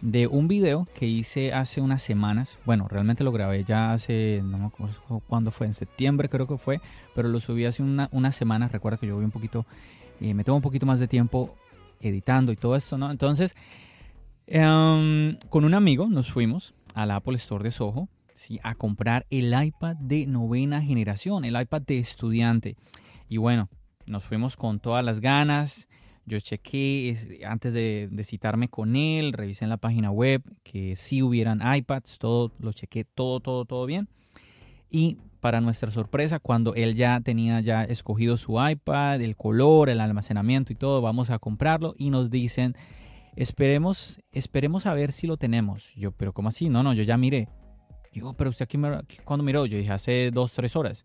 de 0.01 0.27
un 0.27 0.49
video 0.49 0.89
que 0.95 1.07
hice 1.07 1.53
hace 1.53 1.81
unas 1.81 2.03
semanas. 2.03 2.59
Bueno, 2.65 2.89
realmente 2.89 3.23
lo 3.23 3.33
grabé 3.33 3.65
ya 3.65 3.93
hace, 3.93 4.41
no 4.43 4.59
me 4.59 4.67
acuerdo 4.67 5.23
cuándo 5.29 5.51
fue, 5.51 5.67
en 5.67 5.75
septiembre 5.75 6.29
creo 6.29 6.47
que 6.47 6.57
fue, 6.57 6.81
pero 7.15 7.29
lo 7.29 7.39
subí 7.39 7.67
hace 7.67 7.83
una, 7.83 8.09
unas 8.13 8.35
semanas. 8.35 8.73
Recuerda 8.73 8.97
que 8.99 9.07
yo 9.07 9.17
voy 9.17 9.25
un 9.25 9.31
poquito, 9.31 9.67
eh, 10.21 10.33
me 10.33 10.43
tomo 10.43 10.57
un 10.57 10.63
poquito 10.63 10.87
más 10.87 11.01
de 11.01 11.07
tiempo 11.07 11.55
editando 12.03 12.53
y 12.53 12.57
todo 12.57 12.77
esto, 12.77 12.99
¿no? 12.99 13.11
Entonces, 13.11 13.55
em, 14.47 15.37
con 15.49 15.65
un 15.65 15.75
amigo 15.75 16.09
nos 16.09 16.31
fuimos 16.31 16.75
al 16.95 17.11
Apple 17.11 17.37
Store 17.37 17.65
de 17.65 17.71
Soho 17.71 18.09
¿sí? 18.35 18.61
a 18.63 18.75
comprar 18.75 19.27
el 19.31 19.55
iPad 19.61 19.97
de 19.97 20.27
novena 20.27 20.83
generación, 20.83 21.45
el 21.45 21.61
iPad 21.61 21.83
de 21.83 21.99
estudiante. 21.99 22.77
Y 23.29 23.39
bueno, 23.39 23.69
nos 24.07 24.25
fuimos 24.25 24.57
con 24.57 24.81
todas 24.81 25.05
las 25.05 25.21
ganas. 25.21 25.89
Yo 26.25 26.39
chequé 26.39 27.41
antes 27.47 27.73
de, 27.73 28.09
citarme 28.25 28.69
con 28.69 28.95
él, 28.95 29.33
revisé 29.33 29.65
en 29.65 29.71
la 29.71 29.77
página 29.77 30.11
web 30.11 30.43
que 30.63 30.95
sí 30.95 31.23
hubieran 31.23 31.61
iPads, 31.63 32.19
todo 32.19 32.53
lo 32.61 32.73
chequé, 32.73 33.05
todo, 33.05 33.41
todo, 33.41 33.65
todo 33.65 33.87
bien. 33.87 34.09
Y 34.91 35.19
para 35.43 35.61
nuestra 35.61 35.91
sorpresa, 35.91 36.39
cuando 36.39 36.77
él 36.77 36.95
ya 36.95 37.21
tenía 37.21 37.61
ya 37.61 37.83
escogido 37.83 38.37
su 38.37 38.65
iPad, 38.65 39.21
el 39.21 39.35
color, 39.35 39.91
el 39.91 40.01
almacenamiento 40.01 40.73
y 40.73 40.77
todo, 40.77 41.03
vamos 41.03 41.31
a 41.31 41.41
comprarlo 41.41 41.97
y 41.99 42.11
nos 42.11 42.31
dicen, 42.31 42.77
esperemos, 43.35 44.21
esperemos 44.31 44.87
a 44.87 44.95
ver 44.95 45.11
si 45.11 45.27
lo 45.27 45.39
tenemos. 45.39 45.97
Yo, 45.97 46.13
pero 46.13 46.33
¿cómo 46.33 46.49
así? 46.49 46.69
No, 46.69 46.85
no, 46.85 46.93
yo 46.93 47.03
ya 47.03 47.17
miré. 47.17 47.49
Digo, 48.13 48.35
pero 48.35 48.51
usted 48.51 48.67
aquí, 48.67 48.79
cuando 49.25 49.43
miró, 49.43 49.67
yo 49.67 49.77
dije 49.77 49.91
hace 49.91 50.31
dos, 50.31 50.53
tres 50.53 50.77
horas. 50.77 51.05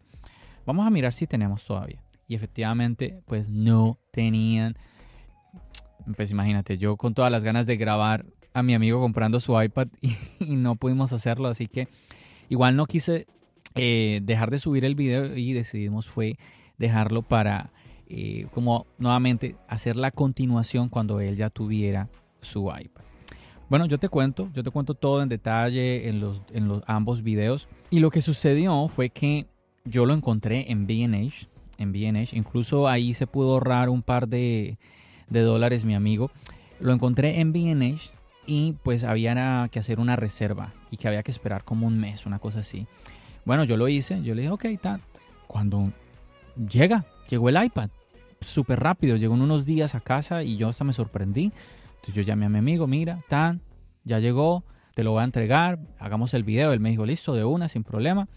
Vamos 0.68 0.86
a 0.86 0.92
mirar 0.92 1.14
si 1.14 1.26
tenemos 1.26 1.66
todavía. 1.66 2.04
Y 2.28 2.36
efectivamente, 2.36 3.20
pues 3.26 3.50
no 3.50 3.98
tenían. 4.12 4.76
Pues 6.16 6.30
imagínate, 6.30 6.78
yo 6.78 6.96
con 6.96 7.16
todas 7.16 7.32
las 7.32 7.44
ganas 7.44 7.66
de 7.66 7.76
grabar 7.76 8.24
a 8.54 8.62
mi 8.62 8.76
amigo 8.76 9.00
comprando 9.00 9.40
su 9.40 9.60
iPad 9.60 9.88
y, 10.40 10.56
no 10.58 10.76
pudimos 10.76 11.12
hacerlo. 11.12 11.48
Así 11.48 11.66
que 11.66 11.88
igual 12.50 12.76
no 12.76 12.86
quise 12.86 13.26
eh, 13.78 14.20
dejar 14.24 14.52
de 14.52 14.60
subir 14.60 14.86
el 14.86 14.96
video 14.96 15.36
y 15.36 15.54
decidimos 15.54 16.08
fue 16.08 16.38
dejarlo 16.78 17.22
para 17.22 17.72
eh, 18.08 18.48
como 18.52 18.86
nuevamente 18.98 19.56
hacer 19.68 19.96
la 19.96 20.12
continuación 20.12 20.90
cuando 20.90 21.20
él 21.20 21.36
ya 21.36 21.50
tuviera 21.50 22.10
su 22.40 22.68
iPad. 22.68 23.04
Bueno, 23.70 23.86
yo 23.86 23.98
te 23.98 24.08
cuento, 24.08 24.50
yo 24.54 24.64
te 24.64 24.72
cuento 24.72 24.94
todo 24.94 25.22
en 25.22 25.28
detalle 25.28 26.08
en 26.08 26.22
los, 26.22 26.42
en 26.54 26.70
los 26.70 26.84
ambos 26.88 27.22
videos. 27.22 27.68
Y 27.90 28.00
lo 28.00 28.10
que 28.10 28.22
sucedió 28.22 28.88
fue 28.88 29.10
que 29.10 29.46
yo 29.84 30.06
lo 30.06 30.14
encontré 30.14 30.72
en 30.72 30.88
B&H, 30.88 31.48
en 31.78 31.92
B&H, 31.92 32.38
incluso 32.38 32.88
ahí 32.88 33.14
se 33.14 33.28
pudo 33.28 33.54
ahorrar 33.54 33.90
un 33.90 34.04
par 34.04 34.30
de, 34.30 34.78
de 35.30 35.42
dólares 35.42 35.84
mi 35.84 35.96
amigo. 35.96 36.32
Lo 36.80 36.94
encontré 36.94 37.42
en 37.42 37.52
B&H 37.52 38.12
y 38.46 38.76
pues 38.84 39.04
había 39.04 39.68
que 39.70 39.80
hacer 39.80 40.00
una 40.00 40.16
reserva 40.16 40.74
y 40.90 40.96
que 40.96 41.10
había 41.10 41.24
que 41.24 41.32
esperar 41.32 41.66
como 41.66 41.88
un 41.88 42.00
mes, 42.00 42.26
una 42.26 42.40
cosa 42.40 42.62
así. 42.62 42.88
Bueno, 43.48 43.64
yo 43.64 43.78
lo 43.78 43.88
hice, 43.88 44.22
yo 44.24 44.36
le 44.36 44.42
dije, 44.42 44.52
ok, 44.52 44.66
tal. 44.82 45.00
Cuando 45.48 45.94
llega, 46.70 47.06
llegó 47.30 47.48
el 47.48 47.64
iPad, 47.64 47.90
súper 48.42 48.78
rápido, 48.78 49.16
llegó 49.16 49.36
en 49.36 49.42
unos 49.42 49.66
días 49.66 49.96
a 49.96 50.02
casa 50.02 50.44
y 50.44 50.58
yo 50.58 50.68
hasta 50.68 50.84
me 50.84 50.92
sorprendí. 50.92 51.54
Entonces 51.96 52.14
yo 52.14 52.24
llamé 52.24 52.48
a 52.48 52.50
mi 52.50 52.58
amigo, 52.58 52.88
mira, 52.88 53.24
tan, 53.30 53.62
ya 54.04 54.20
llegó, 54.20 54.66
te 54.96 55.02
lo 55.06 55.12
voy 55.12 55.22
a 55.22 55.24
entregar, 55.24 55.80
hagamos 55.98 56.34
el 56.34 56.44
video. 56.44 56.74
Él 56.74 56.82
me 56.82 56.90
dijo, 56.90 57.06
listo, 57.06 57.36
de 57.36 57.46
una, 57.46 57.70
sin 57.70 57.86
problema. 57.86 58.28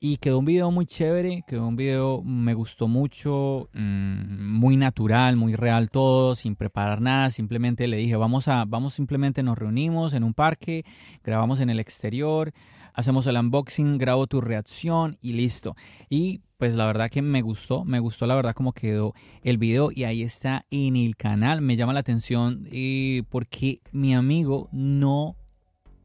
Y 0.00 0.16
quedó 0.16 0.40
un 0.40 0.44
video 0.44 0.72
muy 0.72 0.86
chévere, 0.86 1.44
quedó 1.46 1.68
un 1.68 1.76
video, 1.76 2.20
me 2.24 2.54
gustó 2.54 2.88
mucho, 2.88 3.68
mm, 3.74 4.58
muy 4.58 4.76
natural, 4.76 5.36
muy 5.36 5.54
real 5.54 5.88
todo, 5.88 6.34
sin 6.34 6.56
preparar 6.56 7.00
nada, 7.00 7.30
simplemente 7.30 7.86
le 7.86 7.98
dije, 7.98 8.16
vamos 8.16 8.48
a, 8.48 8.64
vamos 8.64 8.94
simplemente 8.94 9.44
nos 9.44 9.56
reunimos 9.56 10.14
en 10.14 10.24
un 10.24 10.34
parque, 10.34 10.84
grabamos 11.22 11.60
en 11.60 11.70
el 11.70 11.78
exterior, 11.78 12.52
hacemos 12.98 13.28
el 13.28 13.36
unboxing, 13.36 13.96
grabo 13.96 14.26
tu 14.26 14.40
reacción 14.40 15.18
y 15.22 15.34
listo. 15.34 15.76
Y 16.10 16.40
pues 16.56 16.74
la 16.74 16.84
verdad 16.84 17.08
que 17.08 17.22
me 17.22 17.42
gustó, 17.42 17.84
me 17.84 18.00
gustó 18.00 18.26
la 18.26 18.34
verdad 18.34 18.54
como 18.54 18.72
quedó 18.72 19.14
el 19.44 19.56
video 19.56 19.90
y 19.94 20.02
ahí 20.02 20.24
está 20.24 20.66
en 20.72 20.96
el 20.96 21.14
canal. 21.14 21.60
Me 21.60 21.76
llama 21.76 21.92
la 21.92 22.00
atención 22.00 22.66
eh, 22.72 23.22
porque 23.30 23.80
mi 23.92 24.16
amigo 24.16 24.68
no, 24.72 25.36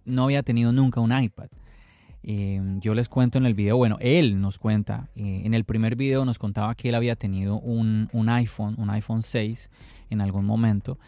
no 0.05 0.25
había 0.25 0.43
tenido 0.43 0.71
nunca 0.71 1.01
un 1.01 1.17
iPad. 1.17 1.47
Eh, 2.21 2.61
yo 2.79 2.93
les 2.93 3.09
cuento 3.09 3.39
en 3.39 3.47
el 3.47 3.55
video, 3.55 3.75
bueno, 3.75 3.97
él 3.99 4.39
nos 4.39 4.59
cuenta, 4.59 5.09
eh, 5.15 5.41
en 5.43 5.55
el 5.55 5.65
primer 5.65 5.95
video 5.95 6.23
nos 6.25 6.37
contaba 6.37 6.75
que 6.75 6.89
él 6.89 6.95
había 6.95 7.15
tenido 7.15 7.59
un, 7.59 8.07
un 8.13 8.29
iPhone, 8.29 8.75
un 8.77 8.91
iPhone 8.91 9.23
6 9.23 9.71
en 10.11 10.21
algún 10.21 10.45
momento 10.45 10.99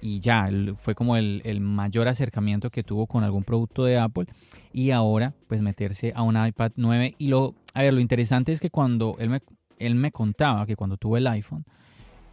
y 0.00 0.20
ya, 0.20 0.48
fue 0.76 0.94
como 0.94 1.16
el, 1.16 1.42
el, 1.44 1.60
mayor 1.60 2.08
acercamiento 2.08 2.70
que 2.70 2.82
tuvo 2.82 3.06
con 3.06 3.24
algún 3.24 3.44
producto 3.44 3.84
de 3.84 3.98
Apple. 3.98 4.26
Y 4.72 4.90
ahora 4.90 5.34
pues 5.46 5.62
meterse 5.62 6.12
a 6.14 6.22
un 6.22 6.42
iPad 6.42 6.72
9 6.76 7.14
y 7.18 7.28
lo, 7.28 7.54
a 7.74 7.82
ver, 7.82 7.94
lo 7.94 8.00
interesante 8.00 8.52
es 8.52 8.60
que 8.60 8.70
cuando 8.70 9.16
él 9.18 9.30
me, 9.30 9.40
él 9.78 9.94
me 9.94 10.10
contaba 10.10 10.66
que 10.66 10.76
cuando 10.76 10.96
tuvo 10.96 11.16
el 11.16 11.26
iPhone, 11.26 11.64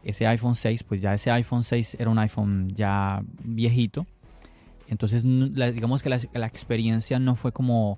ese 0.03 0.27
iPhone 0.27 0.56
6, 0.56 0.84
pues 0.84 1.01
ya 1.01 1.13
ese 1.13 1.32
iPhone 1.32 1.63
6 1.63 1.97
era 1.99 2.10
un 2.10 2.19
iPhone 2.19 2.69
ya 2.73 3.21
viejito, 3.43 4.06
entonces 4.88 5.23
digamos 5.23 6.01
que 6.01 6.10
la, 6.10 6.19
la 6.34 6.47
experiencia 6.47 7.19
no 7.19 7.36
fue 7.36 7.51
como 7.51 7.97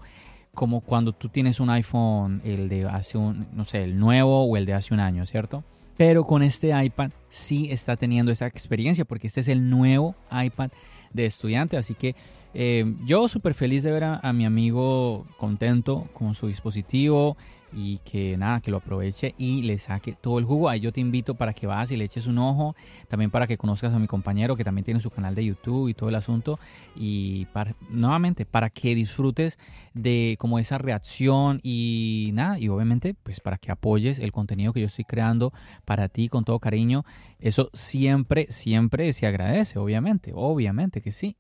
como 0.56 0.82
cuando 0.82 1.14
tú 1.14 1.30
tienes 1.30 1.60
un 1.60 1.70
iPhone, 1.70 2.42
el 2.44 2.70
de 2.70 2.86
hace 2.86 3.18
un, 3.18 3.48
no 3.54 3.66
sé, 3.66 3.84
el 3.84 3.98
nuevo 3.98 4.44
o 4.44 4.58
el 4.58 4.66
de 4.66 4.74
hace 4.74 4.94
un 4.94 5.00
año, 5.00 5.26
¿cierto? 5.26 5.64
Pero 6.00 6.24
con 6.24 6.44
este 6.44 6.72
iPad 6.82 7.12
sí 7.28 7.68
está 7.72 7.98
teniendo 7.98 8.32
esa 8.32 8.48
experiencia 8.48 9.04
porque 9.04 9.28
este 9.28 9.42
es 9.42 9.50
el 9.50 9.70
nuevo 9.70 10.16
iPad 10.32 10.70
de 11.12 11.26
estudiante. 11.26 11.76
Así 11.76 11.94
que 11.94 12.16
eh, 12.54 12.96
yo 13.04 13.28
súper 13.28 13.54
feliz 13.54 13.84
de 13.84 13.92
ver 13.92 14.06
a, 14.06 14.32
mi 14.32 14.46
amigo 14.46 15.28
contento 15.38 16.08
con 16.14 16.36
su 16.36 16.48
dispositivo 16.48 17.36
y 17.74 18.00
que 18.00 18.38
nada, 18.38 18.62
que 18.62 18.72
lo 18.72 18.78
aproveche 18.78 19.36
y 19.38 19.64
le 19.64 19.78
saque 19.78 20.14
todo 20.14 20.40
el 20.40 20.46
jugo. 20.46 20.70
Ahí 20.70 20.80
yo 20.80 20.92
te 20.92 21.02
invito 21.02 21.36
para 21.36 21.54
que 21.54 21.68
vas 21.68 21.92
y 21.92 21.98
le 21.98 22.06
eches 22.06 22.28
un 22.28 22.38
ojo, 22.38 22.76
también 23.08 23.32
para 23.32 23.48
que 23.48 23.58
conozcas 23.58 23.94
a 23.94 24.00
mi 24.00 24.08
compañero 24.08 24.56
que 24.56 24.64
también 24.64 24.86
tiene 24.86 25.00
su 25.00 25.10
canal 25.10 25.36
de 25.36 25.46
YouTube 25.46 25.90
y 25.90 25.94
todo 25.94 26.10
el 26.10 26.16
asunto. 26.16 26.60
Y 26.96 27.48
nuevamente, 27.90 28.46
para 28.46 28.70
que 28.70 28.96
disfrutes 28.96 29.60
de 29.94 30.36
como 30.40 30.60
esa 30.60 30.78
reacción 30.78 31.60
y 31.64 32.32
nada, 32.34 32.60
y 32.60 32.70
obviamente 32.70 33.16
pues 33.24 33.40
para 33.40 33.58
que 33.58 33.72
apoyes 33.72 34.20
el 34.20 34.32
contenido 34.32 34.74
que 34.74 34.82
yo 34.82 34.88
estoy 34.88 35.06
creando 35.06 35.54
para 35.86 36.10
ti 36.10 36.30
con 36.30 36.44
todo 36.46 36.60
cariño. 36.60 37.06
Eso 37.40 37.70
siempre, 37.74 38.48
siempre 38.50 39.14
se 39.14 39.28
agradece, 39.28 39.80
obviamente, 39.80 40.32
obviamente 40.34 41.02
que 41.02 41.12
sí. 41.12 41.38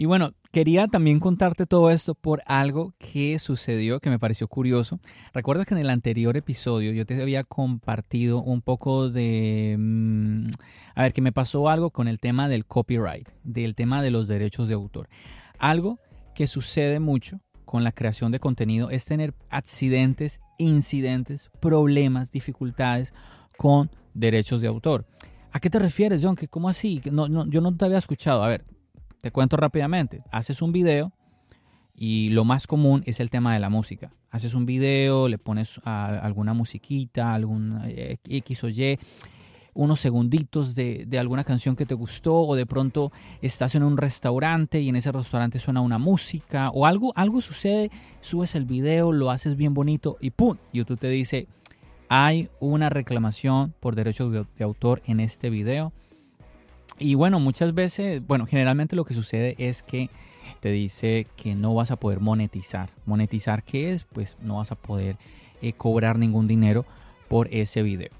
Y 0.00 0.06
bueno, 0.06 0.32
quería 0.50 0.88
también 0.88 1.20
contarte 1.20 1.66
todo 1.66 1.90
esto 1.90 2.14
por 2.14 2.42
algo 2.46 2.94
que 2.96 3.38
sucedió 3.38 4.00
que 4.00 4.08
me 4.08 4.18
pareció 4.18 4.48
curioso. 4.48 4.98
Recuerda 5.34 5.66
que 5.66 5.74
en 5.74 5.80
el 5.80 5.90
anterior 5.90 6.38
episodio 6.38 6.94
yo 6.94 7.04
te 7.04 7.20
había 7.20 7.44
compartido 7.44 8.42
un 8.42 8.62
poco 8.62 9.10
de... 9.10 9.76
Mm, 9.78 10.46
a 10.94 11.02
ver, 11.02 11.12
que 11.12 11.20
me 11.20 11.32
pasó 11.32 11.68
algo 11.68 11.90
con 11.90 12.08
el 12.08 12.18
tema 12.18 12.48
del 12.48 12.64
copyright, 12.64 13.28
del 13.44 13.74
tema 13.74 14.00
de 14.02 14.10
los 14.10 14.26
derechos 14.26 14.68
de 14.68 14.74
autor. 14.74 15.10
Algo 15.58 15.98
que 16.34 16.46
sucede 16.46 16.98
mucho 16.98 17.42
con 17.66 17.84
la 17.84 17.92
creación 17.92 18.32
de 18.32 18.40
contenido 18.40 18.88
es 18.88 19.04
tener 19.04 19.34
accidentes, 19.50 20.40
incidentes, 20.56 21.50
problemas, 21.60 22.32
dificultades 22.32 23.12
con 23.58 23.90
derechos 24.14 24.62
de 24.62 24.68
autor. 24.68 25.04
¿A 25.52 25.60
qué 25.60 25.68
te 25.68 25.78
refieres, 25.78 26.22
John? 26.24 26.36
¿Cómo 26.48 26.70
así? 26.70 27.02
No, 27.12 27.28
no, 27.28 27.46
yo 27.50 27.60
no 27.60 27.76
te 27.76 27.84
había 27.84 27.98
escuchado. 27.98 28.42
A 28.42 28.48
ver, 28.48 28.64
te 29.20 29.30
cuento 29.30 29.56
rápidamente. 29.56 30.22
Haces 30.30 30.62
un 30.62 30.72
video 30.72 31.12
y 31.94 32.30
lo 32.30 32.44
más 32.44 32.66
común 32.66 33.02
es 33.06 33.20
el 33.20 33.30
tema 33.30 33.52
de 33.52 33.60
la 33.60 33.68
música. 33.68 34.12
Haces 34.30 34.54
un 34.54 34.64
video, 34.66 35.28
le 35.28 35.38
pones 35.38 35.80
alguna 35.84 36.54
musiquita, 36.54 37.34
algún 37.34 37.82
eh, 37.84 38.18
X 38.24 38.64
o 38.64 38.68
Y, 38.68 38.98
unos 39.74 40.00
segunditos 40.00 40.74
de, 40.74 41.04
de, 41.06 41.18
alguna 41.18 41.44
canción 41.44 41.76
que 41.76 41.86
te 41.86 41.94
gustó 41.94 42.42
o 42.42 42.56
de 42.56 42.66
pronto 42.66 43.12
estás 43.40 43.74
en 43.74 43.82
un 43.82 43.96
restaurante 43.96 44.80
y 44.80 44.88
en 44.88 44.96
ese 44.96 45.12
restaurante 45.12 45.58
suena 45.58 45.80
una 45.80 45.98
música 45.98 46.70
o 46.70 46.86
algo, 46.86 47.12
algo 47.16 47.40
sucede, 47.40 47.90
subes 48.20 48.54
el 48.54 48.64
video, 48.64 49.12
lo 49.12 49.30
haces 49.30 49.56
bien 49.56 49.74
bonito 49.74 50.16
y 50.20 50.30
¡pum! 50.30 50.56
YouTube 50.72 50.98
te 50.98 51.08
dice, 51.08 51.46
hay 52.08 52.48
una 52.58 52.88
reclamación 52.88 53.74
por 53.78 53.94
derechos 53.94 54.32
de 54.32 54.64
autor 54.64 55.02
en 55.04 55.20
este 55.20 55.50
video 55.50 55.92
y 57.00 57.14
bueno, 57.14 57.40
muchas 57.40 57.74
veces, 57.74 58.24
bueno, 58.24 58.46
generalmente 58.46 58.94
lo 58.94 59.04
que 59.04 59.14
sucede 59.14 59.56
es 59.58 59.82
que 59.82 60.10
te 60.60 60.70
dice 60.70 61.26
que 61.36 61.54
no 61.54 61.74
vas 61.74 61.90
a 61.90 61.96
poder 61.96 62.20
monetizar. 62.20 62.90
¿Monetizar 63.06 63.64
qué 63.64 63.92
es? 63.92 64.04
Pues 64.04 64.36
no 64.42 64.58
vas 64.58 64.70
a 64.70 64.76
poder 64.76 65.16
eh, 65.62 65.72
cobrar 65.72 66.18
ningún 66.18 66.46
dinero 66.46 66.84
por 67.28 67.48
ese 67.52 67.82
video. 67.82 68.10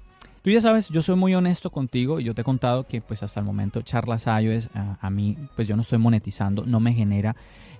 Tú 0.43 0.49
ya 0.49 0.59
sabes, 0.59 0.89
yo 0.89 1.03
soy 1.03 1.15
muy 1.15 1.35
honesto 1.35 1.69
contigo 1.69 2.19
y 2.19 2.23
yo 2.23 2.33
te 2.33 2.41
he 2.41 2.43
contado 2.43 2.87
que 2.87 2.99
pues 2.99 3.21
hasta 3.21 3.39
el 3.39 3.45
momento 3.45 3.83
Charlas 3.83 4.25
iOS 4.25 4.69
a, 4.73 4.97
a 4.99 5.09
mí 5.11 5.37
pues 5.55 5.67
yo 5.67 5.75
no 5.75 5.83
estoy 5.83 5.99
monetizando, 5.99 6.65
no 6.65 6.79
me 6.79 6.93
genera 6.93 7.35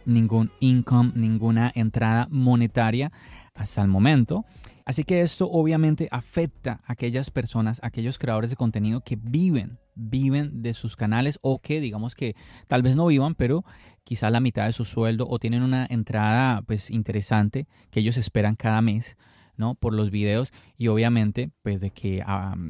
ningún 0.06 0.52
income, 0.60 1.12
ninguna 1.16 1.72
entrada 1.74 2.28
monetaria 2.30 3.12
hasta 3.56 3.82
el 3.82 3.88
momento. 3.88 4.46
Así 4.86 5.04
que 5.04 5.22
esto 5.22 5.50
obviamente 5.50 6.08
afecta 6.12 6.82
a 6.86 6.94
aquellas 6.94 7.32
personas, 7.32 7.80
a 7.84 7.88
aquellos 7.88 8.18
creadores 8.18 8.50
de 8.50 8.56
contenido 8.56 9.02
que 9.02 9.18
viven, 9.22 9.80
viven 9.96 10.62
de 10.62 10.74
sus 10.74 10.96
canales 10.96 11.40
o 11.42 11.60
que 11.60 11.80
digamos 11.80 12.16
que 12.16 12.36
tal 12.68 12.82
vez 12.82 12.96
no 12.96 13.08
vivan, 13.08 13.36
pero 13.36 13.64
quizá 14.04 14.30
la 14.30 14.40
mitad 14.40 14.66
de 14.66 14.74
su 14.74 14.86
sueldo 14.86 15.28
o 15.30 15.40
tienen 15.40 15.64
una 15.64 15.86
entrada 15.90 16.62
pues 16.64 16.90
interesante 16.90 17.68
que 17.90 18.00
ellos 18.00 18.18
esperan 18.18 18.56
cada 18.56 18.82
mes. 18.82 19.18
¿no? 19.58 19.76
por 19.76 19.94
los 19.94 20.10
videos 20.10 20.52
y 20.78 20.88
obviamente 20.88 21.52
pues 21.62 21.82
de 21.82 21.92
que 21.92 22.24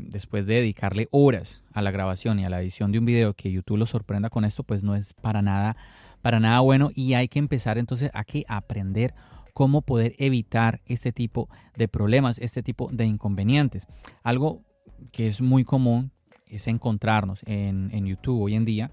después 0.07 0.45
de 0.45 0.55
dedicarle 0.55 1.07
horas 1.11 1.63
a 1.71 1.81
la 1.81 1.89
grabación 1.89 2.37
y 2.39 2.43
a 2.43 2.49
la 2.49 2.61
edición 2.61 2.91
de 2.91 2.99
un 2.99 3.05
video 3.05 3.33
que 3.33 3.51
YouTube 3.51 3.77
lo 3.77 3.85
sorprenda 3.85 4.29
con 4.29 4.43
esto 4.43 4.63
pues 4.63 4.83
no 4.83 4.95
es 4.95 5.13
para 5.13 5.41
nada 5.41 5.77
para 6.21 6.41
nada 6.41 6.59
bueno 6.59 6.89
y 6.93 7.13
hay 7.13 7.29
que 7.29 7.39
empezar 7.39 7.77
entonces 7.77 8.11
a 8.13 8.25
que 8.25 8.43
aprender 8.47 9.13
cómo 9.53 9.81
poder 9.81 10.15
evitar 10.17 10.81
este 10.85 11.11
tipo 11.11 11.49
de 11.75 11.87
problemas, 11.87 12.39
este 12.39 12.63
tipo 12.63 12.89
de 12.91 13.05
inconvenientes. 13.05 13.87
Algo 14.23 14.63
que 15.11 15.27
es 15.27 15.41
muy 15.41 15.63
común 15.63 16.11
es 16.47 16.67
encontrarnos 16.67 17.41
en, 17.45 18.05
YouTube 18.05 18.41
hoy 18.41 18.55
en 18.55 18.65
día 18.65 18.91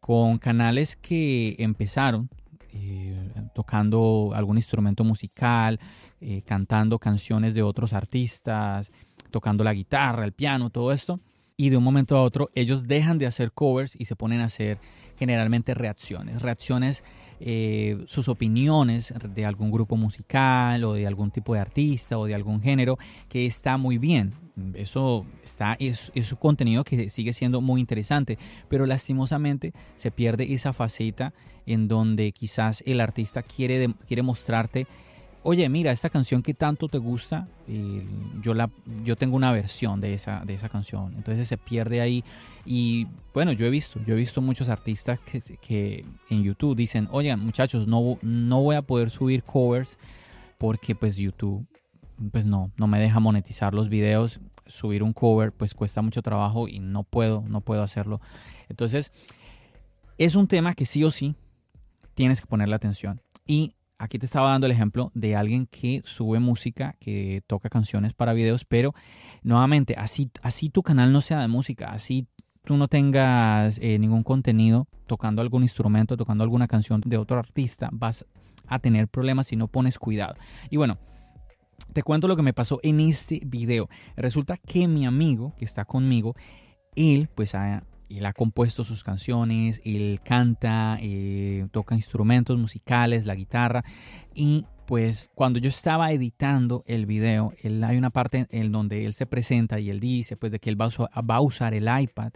con 0.00 0.38
canales 0.38 0.96
que 0.96 1.56
empezaron 1.58 2.28
eh, 2.72 3.16
tocando 3.54 4.32
algún 4.34 4.58
instrumento 4.58 5.04
musical, 5.04 5.80
eh, 6.20 6.42
cantando 6.42 6.98
canciones 6.98 7.54
de 7.54 7.62
otros 7.62 7.92
artistas, 7.92 8.92
tocando 9.30 9.64
la 9.64 9.72
guitarra, 9.72 10.24
el 10.24 10.32
piano, 10.32 10.70
todo 10.70 10.92
esto. 10.92 11.20
Y 11.56 11.70
de 11.70 11.76
un 11.76 11.82
momento 11.82 12.16
a 12.16 12.22
otro 12.22 12.50
ellos 12.54 12.86
dejan 12.86 13.18
de 13.18 13.26
hacer 13.26 13.52
covers 13.52 13.96
y 13.98 14.04
se 14.04 14.14
ponen 14.14 14.40
a 14.40 14.44
hacer 14.44 14.78
generalmente 15.18 15.74
reacciones, 15.74 16.40
reacciones 16.40 17.02
eh, 17.40 18.02
sus 18.06 18.28
opiniones 18.28 19.14
de 19.34 19.44
algún 19.44 19.70
grupo 19.70 19.96
musical 19.96 20.84
o 20.84 20.94
de 20.94 21.06
algún 21.06 21.30
tipo 21.30 21.54
de 21.54 21.60
artista 21.60 22.18
o 22.18 22.26
de 22.26 22.34
algún 22.34 22.60
género 22.60 22.98
que 23.28 23.46
está 23.46 23.76
muy 23.76 23.98
bien. 23.98 24.34
Eso 24.74 25.24
está, 25.44 25.76
es, 25.78 26.10
es 26.14 26.26
su 26.26 26.36
contenido 26.36 26.82
que 26.84 27.10
sigue 27.10 27.32
siendo 27.32 27.60
muy 27.60 27.80
interesante, 27.80 28.38
pero 28.68 28.86
lastimosamente 28.86 29.72
se 29.96 30.10
pierde 30.10 30.52
esa 30.52 30.72
faceta 30.72 31.32
en 31.66 31.86
donde 31.86 32.32
quizás 32.32 32.82
el 32.86 33.00
artista 33.00 33.42
quiere, 33.42 33.94
quiere 34.06 34.22
mostrarte 34.22 34.86
oye, 35.42 35.68
mira, 35.68 35.92
esta 35.92 36.10
canción 36.10 36.42
que 36.42 36.54
tanto 36.54 36.88
te 36.88 36.98
gusta, 36.98 37.48
yo, 38.42 38.54
la, 38.54 38.70
yo 39.04 39.16
tengo 39.16 39.36
una 39.36 39.52
versión 39.52 40.00
de 40.00 40.14
esa, 40.14 40.42
de 40.44 40.54
esa 40.54 40.68
canción. 40.68 41.14
Entonces 41.16 41.48
se 41.48 41.56
pierde 41.56 42.00
ahí. 42.00 42.24
Y 42.64 43.06
bueno, 43.32 43.52
yo 43.52 43.66
he 43.66 43.70
visto, 43.70 44.00
yo 44.04 44.14
he 44.14 44.16
visto 44.16 44.40
muchos 44.42 44.68
artistas 44.68 45.20
que, 45.20 46.04
en 46.30 46.42
YouTube 46.42 46.76
dicen, 46.76 47.08
oye, 47.10 47.34
muchachos, 47.36 47.86
no, 47.86 48.18
no 48.22 48.62
voy 48.62 48.76
a 48.76 48.82
poder 48.82 49.10
subir 49.10 49.42
covers 49.42 49.98
porque 50.58 50.94
pues 50.94 51.16
YouTube 51.16 51.66
pues 52.32 52.46
no, 52.46 52.72
no 52.76 52.86
me 52.86 53.00
deja 53.00 53.20
monetizar 53.20 53.74
los 53.74 53.88
videos. 53.88 54.40
Subir 54.66 55.02
un 55.02 55.14
cover 55.14 55.52
pues 55.52 55.72
cuesta 55.72 56.02
mucho 56.02 56.20
trabajo 56.20 56.68
y 56.68 56.78
no 56.78 57.02
puedo, 57.02 57.42
no 57.48 57.62
puedo 57.62 57.82
hacerlo. 57.82 58.20
Entonces, 58.68 59.12
es 60.18 60.34
un 60.34 60.46
tema 60.46 60.74
que 60.74 60.84
sí 60.84 61.04
o 61.04 61.10
sí 61.10 61.36
tienes 62.14 62.40
que 62.40 62.46
ponerle 62.46 62.74
atención. 62.74 63.22
Y 63.46 63.76
aquí 63.98 64.18
te 64.18 64.26
estaba 64.26 64.50
dando 64.50 64.66
el 64.66 64.72
ejemplo 64.72 65.10
de 65.14 65.36
alguien 65.36 65.66
que 65.66 66.02
sube 66.04 66.38
música, 66.38 66.96
que 67.00 67.42
toca 67.46 67.68
canciones 67.68 68.14
para 68.14 68.32
videos, 68.32 68.64
pero 68.64 68.94
nuevamente, 69.42 69.94
así, 69.98 70.30
así 70.42 70.70
tu 70.70 70.82
canal 70.82 71.12
no 71.12 71.20
sea 71.20 71.40
de 71.40 71.48
música, 71.48 71.90
así 71.90 72.26
tú 72.64 72.76
no 72.76 72.88
tengas 72.88 73.78
eh, 73.82 73.98
ningún 73.98 74.22
contenido 74.22 74.86
tocando 75.06 75.42
algún 75.42 75.62
instrumento, 75.62 76.16
tocando 76.16 76.44
alguna 76.44 76.68
canción 76.68 77.00
de 77.04 77.16
otro 77.16 77.38
artista, 77.38 77.88
vas 77.92 78.26
a 78.66 78.78
tener 78.78 79.08
problemas 79.08 79.46
si 79.48 79.56
no 79.56 79.68
pones 79.68 79.98
cuidado. 79.98 80.36
Y 80.70 80.76
bueno, 80.76 80.98
te 81.92 82.02
cuento 82.02 82.28
lo 82.28 82.36
que 82.36 82.42
me 82.42 82.52
pasó 82.52 82.80
en 82.82 83.00
este 83.00 83.40
video. 83.46 83.88
Resulta 84.16 84.56
que 84.56 84.86
mi 84.86 85.06
amigo 85.06 85.54
que 85.58 85.64
está 85.64 85.84
conmigo, 85.84 86.34
él 86.94 87.28
pues 87.34 87.54
ha 87.54 87.82
él 88.08 88.26
ha 88.26 88.32
compuesto 88.32 88.84
sus 88.84 89.04
canciones, 89.04 89.80
él 89.84 90.20
canta, 90.24 90.98
toca 91.70 91.94
instrumentos 91.94 92.58
musicales, 92.58 93.26
la 93.26 93.34
guitarra 93.34 93.84
y 94.34 94.64
pues 94.88 95.30
cuando 95.34 95.58
yo 95.58 95.68
estaba 95.68 96.12
editando 96.12 96.82
el 96.86 97.04
video, 97.04 97.52
él, 97.62 97.84
hay 97.84 97.98
una 97.98 98.08
parte 98.08 98.46
en 98.50 98.72
donde 98.72 99.04
él 99.04 99.12
se 99.12 99.26
presenta 99.26 99.78
y 99.78 99.90
él 99.90 100.00
dice 100.00 100.38
pues 100.38 100.50
de 100.50 100.60
que 100.60 100.70
él 100.70 100.80
va 100.80 100.88
a, 101.12 101.40
usar 101.42 101.74
el 101.74 101.86
iPad 102.00 102.32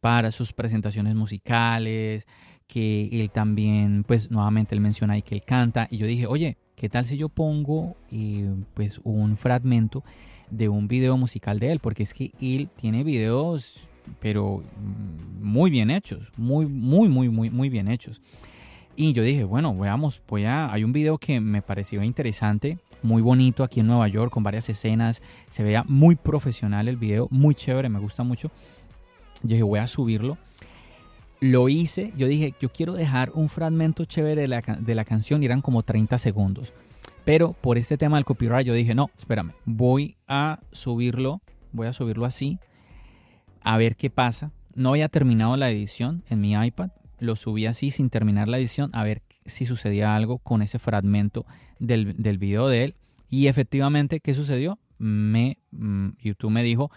para 0.00 0.30
sus 0.30 0.54
presentaciones 0.54 1.14
musicales, 1.14 2.26
que 2.66 3.20
él 3.20 3.30
también, 3.30 4.04
pues 4.04 4.30
nuevamente 4.30 4.74
él 4.74 4.80
menciona 4.80 5.12
ahí 5.12 5.20
que 5.20 5.34
él 5.34 5.42
canta 5.42 5.88
y 5.90 5.98
yo 5.98 6.06
dije, 6.06 6.26
oye, 6.26 6.56
¿qué 6.74 6.88
tal 6.88 7.04
si 7.04 7.18
yo 7.18 7.28
pongo 7.28 7.98
eh, 8.10 8.50
pues 8.72 8.98
un 9.04 9.36
fragmento 9.36 10.02
de 10.50 10.70
un 10.70 10.88
video 10.88 11.18
musical 11.18 11.58
de 11.58 11.72
él? 11.72 11.80
Porque 11.80 12.04
es 12.04 12.14
que 12.14 12.32
él 12.40 12.70
tiene 12.76 13.04
videos 13.04 13.89
pero 14.20 14.62
muy 15.40 15.70
bien 15.70 15.90
hechos, 15.90 16.32
muy, 16.36 16.66
muy, 16.66 17.08
muy, 17.08 17.28
muy, 17.28 17.50
muy 17.50 17.68
bien 17.68 17.88
hechos. 17.88 18.20
Y 18.96 19.12
yo 19.12 19.22
dije, 19.22 19.44
bueno, 19.44 19.74
veamos, 19.76 20.20
pues 20.26 20.42
ya 20.42 20.70
hay 20.70 20.84
un 20.84 20.92
video 20.92 21.16
que 21.16 21.40
me 21.40 21.62
pareció 21.62 22.02
interesante, 22.02 22.78
muy 23.02 23.22
bonito 23.22 23.64
aquí 23.64 23.80
en 23.80 23.86
Nueva 23.86 24.08
York, 24.08 24.30
con 24.30 24.42
varias 24.42 24.68
escenas, 24.68 25.22
se 25.48 25.62
veía 25.62 25.84
muy 25.88 26.16
profesional 26.16 26.88
el 26.88 26.96
video, 26.96 27.26
muy 27.30 27.54
chévere, 27.54 27.88
me 27.88 27.98
gusta 27.98 28.24
mucho. 28.24 28.50
Yo 29.42 29.50
dije, 29.50 29.62
voy 29.62 29.78
a 29.78 29.86
subirlo. 29.86 30.36
Lo 31.40 31.70
hice, 31.70 32.12
yo 32.16 32.26
dije, 32.26 32.54
yo 32.60 32.70
quiero 32.70 32.92
dejar 32.92 33.30
un 33.32 33.48
fragmento 33.48 34.04
chévere 34.04 34.42
de 34.42 34.48
la, 34.48 34.60
de 34.60 34.94
la 34.94 35.06
canción 35.06 35.42
y 35.42 35.46
eran 35.46 35.62
como 35.62 35.82
30 35.82 36.18
segundos. 36.18 36.74
Pero 37.24 37.54
por 37.54 37.78
este 37.78 37.96
tema 37.96 38.18
del 38.18 38.26
copyright 38.26 38.66
yo 38.66 38.74
dije, 38.74 38.94
no, 38.94 39.10
espérame, 39.16 39.52
voy 39.64 40.16
a 40.28 40.60
subirlo, 40.72 41.40
voy 41.72 41.86
a 41.86 41.94
subirlo 41.94 42.26
así, 42.26 42.58
a 43.62 43.76
ver 43.76 43.96
qué 43.96 44.10
pasa. 44.10 44.52
No 44.74 44.90
había 44.90 45.08
terminado 45.08 45.56
la 45.56 45.70
edición 45.70 46.22
en 46.28 46.40
mi 46.40 46.52
iPad, 46.52 46.90
lo 47.18 47.36
subí 47.36 47.66
así 47.66 47.90
sin 47.90 48.10
terminar 48.10 48.48
la 48.48 48.58
edición 48.58 48.90
a 48.94 49.04
ver 49.04 49.22
si 49.44 49.66
sucedía 49.66 50.16
algo 50.16 50.38
con 50.38 50.62
ese 50.62 50.78
fragmento 50.78 51.44
del, 51.78 52.14
del 52.22 52.38
video 52.38 52.68
de 52.68 52.84
él. 52.84 52.94
Y 53.28 53.46
efectivamente, 53.46 54.20
¿qué 54.20 54.34
sucedió? 54.34 54.78
Me, 54.98 55.58
mm, 55.70 56.10
YouTube 56.20 56.50
me 56.50 56.62
dijo, 56.62 56.90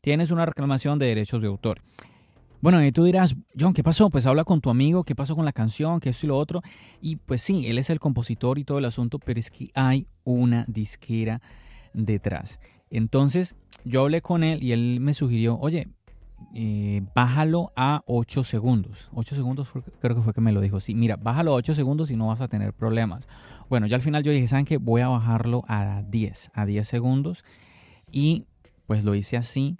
tienes 0.00 0.30
una 0.30 0.46
reclamación 0.46 0.98
de 0.98 1.06
derechos 1.06 1.42
de 1.42 1.48
autor. 1.48 1.82
Bueno, 2.60 2.84
y 2.84 2.90
tú 2.90 3.04
dirás, 3.04 3.36
John, 3.58 3.74
¿qué 3.74 3.84
pasó? 3.84 4.10
Pues 4.10 4.26
habla 4.26 4.44
con 4.44 4.60
tu 4.60 4.70
amigo, 4.70 5.04
¿qué 5.04 5.14
pasó 5.14 5.36
con 5.36 5.44
la 5.44 5.52
canción? 5.52 6.00
¿Qué 6.00 6.08
esto 6.08 6.26
y 6.26 6.28
lo 6.28 6.38
otro? 6.38 6.62
Y 7.00 7.16
pues 7.16 7.42
sí, 7.42 7.68
él 7.68 7.78
es 7.78 7.90
el 7.90 8.00
compositor 8.00 8.58
y 8.58 8.64
todo 8.64 8.78
el 8.78 8.86
asunto, 8.86 9.18
pero 9.18 9.38
es 9.38 9.50
que 9.50 9.70
hay 9.74 10.08
una 10.24 10.64
disquera 10.66 11.42
detrás. 11.92 12.58
Entonces, 12.90 13.56
yo 13.84 14.02
hablé 14.02 14.22
con 14.22 14.42
él 14.42 14.62
y 14.62 14.72
él 14.72 14.98
me 15.00 15.14
sugirió, 15.14 15.58
oye, 15.58 15.88
eh, 16.54 17.02
bájalo 17.14 17.72
a 17.76 18.02
8 18.06 18.44
segundos. 18.44 19.10
8 19.12 19.34
segundos 19.34 19.70
creo 20.00 20.16
que 20.16 20.22
fue 20.22 20.32
que 20.32 20.40
me 20.40 20.52
lo 20.52 20.60
dijo. 20.60 20.80
Sí, 20.80 20.94
mira, 20.94 21.16
bájalo 21.16 21.52
a 21.52 21.54
8 21.54 21.74
segundos 21.74 22.10
y 22.10 22.16
no 22.16 22.28
vas 22.28 22.40
a 22.40 22.48
tener 22.48 22.72
problemas. 22.72 23.28
Bueno, 23.68 23.86
ya 23.86 23.96
al 23.96 24.02
final 24.02 24.22
yo 24.22 24.32
dije, 24.32 24.48
¿saben 24.48 24.64
qué? 24.64 24.78
Voy 24.78 25.00
a 25.00 25.08
bajarlo 25.08 25.64
a 25.68 26.02
10, 26.02 26.50
a 26.54 26.66
10 26.66 26.86
segundos. 26.86 27.44
Y 28.10 28.46
pues 28.86 29.04
lo 29.04 29.14
hice 29.14 29.36
así. 29.36 29.76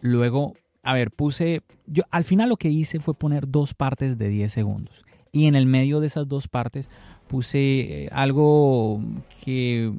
Luego, 0.00 0.54
a 0.82 0.94
ver, 0.94 1.10
puse, 1.10 1.62
yo 1.86 2.04
al 2.10 2.24
final 2.24 2.48
lo 2.48 2.56
que 2.56 2.68
hice 2.68 3.00
fue 3.00 3.14
poner 3.14 3.48
dos 3.48 3.74
partes 3.74 4.18
de 4.18 4.28
10 4.28 4.52
segundos. 4.52 5.04
Y 5.30 5.46
en 5.46 5.54
el 5.54 5.66
medio 5.66 6.00
de 6.00 6.06
esas 6.06 6.26
dos 6.26 6.48
partes 6.48 6.88
puse 7.28 8.04
eh, 8.04 8.08
algo 8.12 9.00
que, 9.44 9.92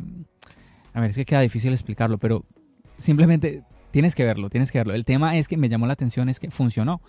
a 0.93 0.99
ver, 0.99 1.11
es 1.11 1.15
que 1.15 1.25
queda 1.25 1.41
difícil 1.41 1.71
explicarlo, 1.71 2.17
pero 2.17 2.45
simplemente 2.97 3.63
Tienes 3.91 4.15
que 4.15 4.23
verlo, 4.23 4.49
tienes 4.49 4.71
que 4.71 4.77
verlo. 4.77 4.93
El 4.93 5.05
tema 5.05 5.37
es 5.37 5.47
que 5.47 5.57
me 5.57 5.69
llamó 5.69 5.87
la 5.87 5.93
atención, 5.93 6.29
es 6.29 6.39
que 6.39 6.51
funcionó. 6.51 7.01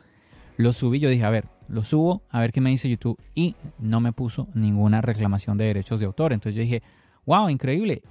Lo 0.56 0.72
subí, 0.72 0.98
yo 0.98 1.08
dije, 1.08 1.24
a 1.24 1.30
ver, 1.30 1.46
lo 1.68 1.84
subo, 1.84 2.22
a 2.30 2.40
ver 2.40 2.52
qué 2.52 2.60
me 2.60 2.70
dice 2.70 2.88
YouTube. 2.88 3.18
Y 3.34 3.54
no 3.78 4.00
me 4.00 4.12
puso 4.12 4.48
ninguna 4.54 5.00
reclamación 5.00 5.56
de 5.56 5.66
derechos 5.66 6.00
de 6.00 6.06
autor. 6.06 6.32
Entonces 6.32 6.56
yo 6.56 6.62
dije, 6.62 6.82
wow, 7.26 7.48
increíble. 7.48 8.02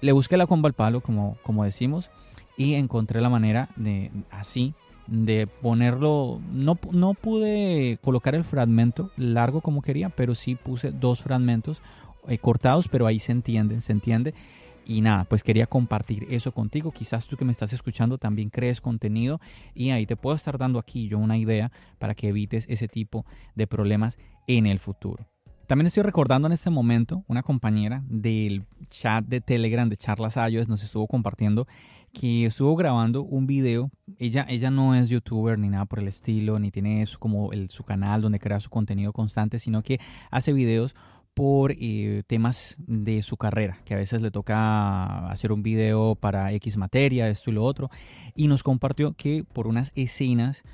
Le 0.00 0.12
busqué 0.12 0.36
la 0.36 0.46
comba 0.46 0.68
al 0.68 0.72
palo, 0.72 1.00
como, 1.00 1.36
como 1.42 1.64
decimos, 1.64 2.10
y 2.56 2.74
encontré 2.74 3.20
la 3.20 3.28
manera 3.28 3.68
de 3.76 4.10
así 4.30 4.74
de 5.06 5.46
ponerlo. 5.46 6.40
No, 6.52 6.78
no 6.90 7.14
pude 7.14 7.98
colocar 8.02 8.34
el 8.34 8.44
fragmento 8.44 9.10
largo 9.16 9.60
como 9.60 9.82
quería, 9.82 10.08
pero 10.08 10.34
sí 10.34 10.54
puse 10.56 10.90
dos 10.90 11.22
fragmentos 11.22 11.82
eh, 12.28 12.38
cortados, 12.38 12.88
pero 12.88 13.06
ahí 13.06 13.18
se 13.18 13.32
entiende, 13.32 13.80
se 13.80 13.92
entiende. 13.92 14.34
Y 14.84 15.00
nada, 15.00 15.24
pues 15.24 15.42
quería 15.42 15.66
compartir 15.66 16.26
eso 16.30 16.52
contigo. 16.52 16.90
Quizás 16.90 17.26
tú 17.26 17.36
que 17.36 17.44
me 17.44 17.52
estás 17.52 17.72
escuchando 17.72 18.18
también 18.18 18.50
crees 18.50 18.80
contenido 18.80 19.40
y 19.74 19.90
ahí 19.90 20.06
te 20.06 20.16
puedo 20.16 20.34
estar 20.34 20.58
dando 20.58 20.78
aquí 20.78 21.08
yo 21.08 21.18
una 21.18 21.38
idea 21.38 21.70
para 21.98 22.14
que 22.14 22.28
evites 22.28 22.66
ese 22.68 22.88
tipo 22.88 23.24
de 23.54 23.66
problemas 23.66 24.18
en 24.46 24.66
el 24.66 24.78
futuro. 24.78 25.26
También 25.66 25.86
estoy 25.86 26.02
recordando 26.02 26.46
en 26.46 26.52
este 26.52 26.70
momento 26.70 27.24
una 27.28 27.42
compañera 27.42 28.02
del 28.06 28.66
chat 28.90 29.24
de 29.24 29.40
Telegram 29.40 29.88
de 29.88 29.96
Charlas 29.96 30.36
Ayos 30.36 30.68
nos 30.68 30.82
estuvo 30.82 31.06
compartiendo 31.06 31.66
que 32.12 32.44
estuvo 32.46 32.76
grabando 32.76 33.22
un 33.22 33.46
video. 33.46 33.90
Ella, 34.18 34.44
ella 34.48 34.70
no 34.70 34.94
es 34.94 35.08
youtuber 35.08 35.58
ni 35.58 35.70
nada 35.70 35.86
por 35.86 35.98
el 35.98 36.08
estilo, 36.08 36.58
ni 36.58 36.70
tiene 36.70 37.04
como 37.18 37.52
el, 37.52 37.70
su 37.70 37.84
canal 37.84 38.20
donde 38.20 38.38
crea 38.38 38.60
su 38.60 38.68
contenido 38.68 39.12
constante, 39.12 39.58
sino 39.58 39.82
que 39.82 39.98
hace 40.30 40.52
videos 40.52 40.94
por 41.34 41.72
eh, 41.78 42.22
temas 42.26 42.76
de 42.86 43.22
su 43.22 43.36
carrera, 43.36 43.80
que 43.84 43.94
a 43.94 43.96
veces 43.96 44.22
le 44.22 44.30
toca 44.30 45.28
hacer 45.30 45.52
un 45.52 45.62
video 45.62 46.14
para 46.14 46.52
X 46.52 46.76
materia, 46.76 47.28
esto 47.28 47.50
y 47.50 47.54
lo 47.54 47.64
otro, 47.64 47.90
y 48.34 48.48
nos 48.48 48.62
compartió 48.62 49.14
que 49.14 49.44
por 49.44 49.66
unas 49.66 49.92
escenas 49.94 50.64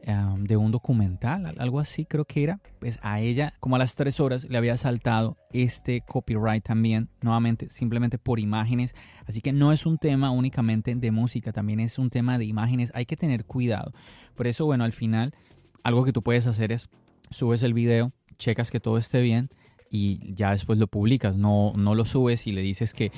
de 0.00 0.56
un 0.56 0.70
documental, 0.70 1.56
algo 1.58 1.80
así 1.80 2.04
creo 2.04 2.24
que 2.24 2.44
era, 2.44 2.60
pues 2.78 3.00
a 3.02 3.20
ella 3.20 3.54
como 3.58 3.74
a 3.74 3.80
las 3.80 3.96
tres 3.96 4.20
horas 4.20 4.44
le 4.48 4.56
había 4.56 4.76
saltado 4.76 5.36
este 5.52 6.02
copyright 6.02 6.62
también, 6.62 7.08
nuevamente 7.20 7.68
simplemente 7.68 8.16
por 8.16 8.38
imágenes, 8.38 8.94
así 9.26 9.40
que 9.40 9.52
no 9.52 9.72
es 9.72 9.86
un 9.86 9.98
tema 9.98 10.30
únicamente 10.30 10.94
de 10.94 11.10
música, 11.10 11.52
también 11.52 11.80
es 11.80 11.98
un 11.98 12.10
tema 12.10 12.38
de 12.38 12.44
imágenes, 12.44 12.92
hay 12.94 13.06
que 13.06 13.16
tener 13.16 13.44
cuidado. 13.44 13.92
Por 14.36 14.46
eso, 14.46 14.66
bueno, 14.66 14.84
al 14.84 14.92
final, 14.92 15.34
algo 15.82 16.04
que 16.04 16.12
tú 16.12 16.22
puedes 16.22 16.46
hacer 16.46 16.70
es, 16.70 16.88
subes 17.30 17.64
el 17.64 17.74
video, 17.74 18.12
checas 18.38 18.70
que 18.70 18.78
todo 18.78 18.98
esté 18.98 19.20
bien 19.20 19.50
y 19.90 20.34
ya 20.34 20.52
después 20.52 20.78
lo 20.78 20.86
publicas, 20.86 21.36
no, 21.36 21.72
no 21.76 21.94
lo 21.94 22.04
subes 22.04 22.46
y 22.46 22.52
le 22.52 22.62
dices 22.62 22.94
que, 22.94 23.12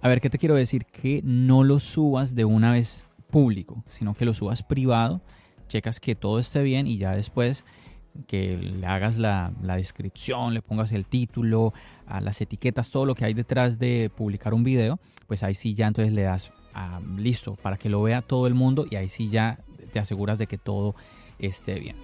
a 0.00 0.08
ver, 0.08 0.20
¿qué 0.20 0.30
te 0.30 0.38
quiero 0.38 0.54
decir? 0.54 0.86
Que 0.86 1.20
no 1.24 1.64
lo 1.64 1.80
subas 1.80 2.34
de 2.34 2.44
una 2.44 2.72
vez 2.72 3.04
público, 3.30 3.84
sino 3.88 4.14
que 4.14 4.24
lo 4.24 4.34
subas 4.34 4.62
privado 4.62 5.20
checas 5.68 6.00
que 6.00 6.14
todo 6.14 6.38
esté 6.38 6.62
bien 6.62 6.86
y 6.86 6.98
ya 6.98 7.12
después 7.12 7.64
que 8.28 8.56
le 8.56 8.86
hagas 8.86 9.18
la, 9.18 9.52
descripción, 9.60 10.54
le 10.54 10.62
pongas 10.62 10.92
el 10.92 11.04
título, 11.04 11.74
a 12.06 12.20
las 12.20 12.40
etiquetas, 12.40 12.90
todo 12.90 13.06
lo 13.06 13.14
que 13.14 13.24
hay 13.24 13.34
detrás 13.34 13.78
de 13.78 14.10
publicar 14.14 14.54
un 14.54 14.62
video, 14.62 15.00
pues 15.26 15.42
ahí 15.42 15.54
sí 15.54 15.74
ya 15.74 15.88
entonces 15.88 16.12
le 16.12 16.22
das 16.22 16.52
a, 16.74 17.00
listo 17.16 17.56
para 17.56 17.76
que 17.76 17.88
lo 17.88 18.02
vea 18.02 18.22
todo 18.22 18.46
el 18.46 18.54
mundo 18.54 18.86
y 18.88 18.96
ahí 18.96 19.08
sí 19.08 19.30
ya 19.30 19.58
te 19.92 19.98
aseguras 19.98 20.38
de 20.38 20.46
que 20.46 20.58
todo 20.58 20.94
esté 21.40 21.80
bien. 21.80 21.96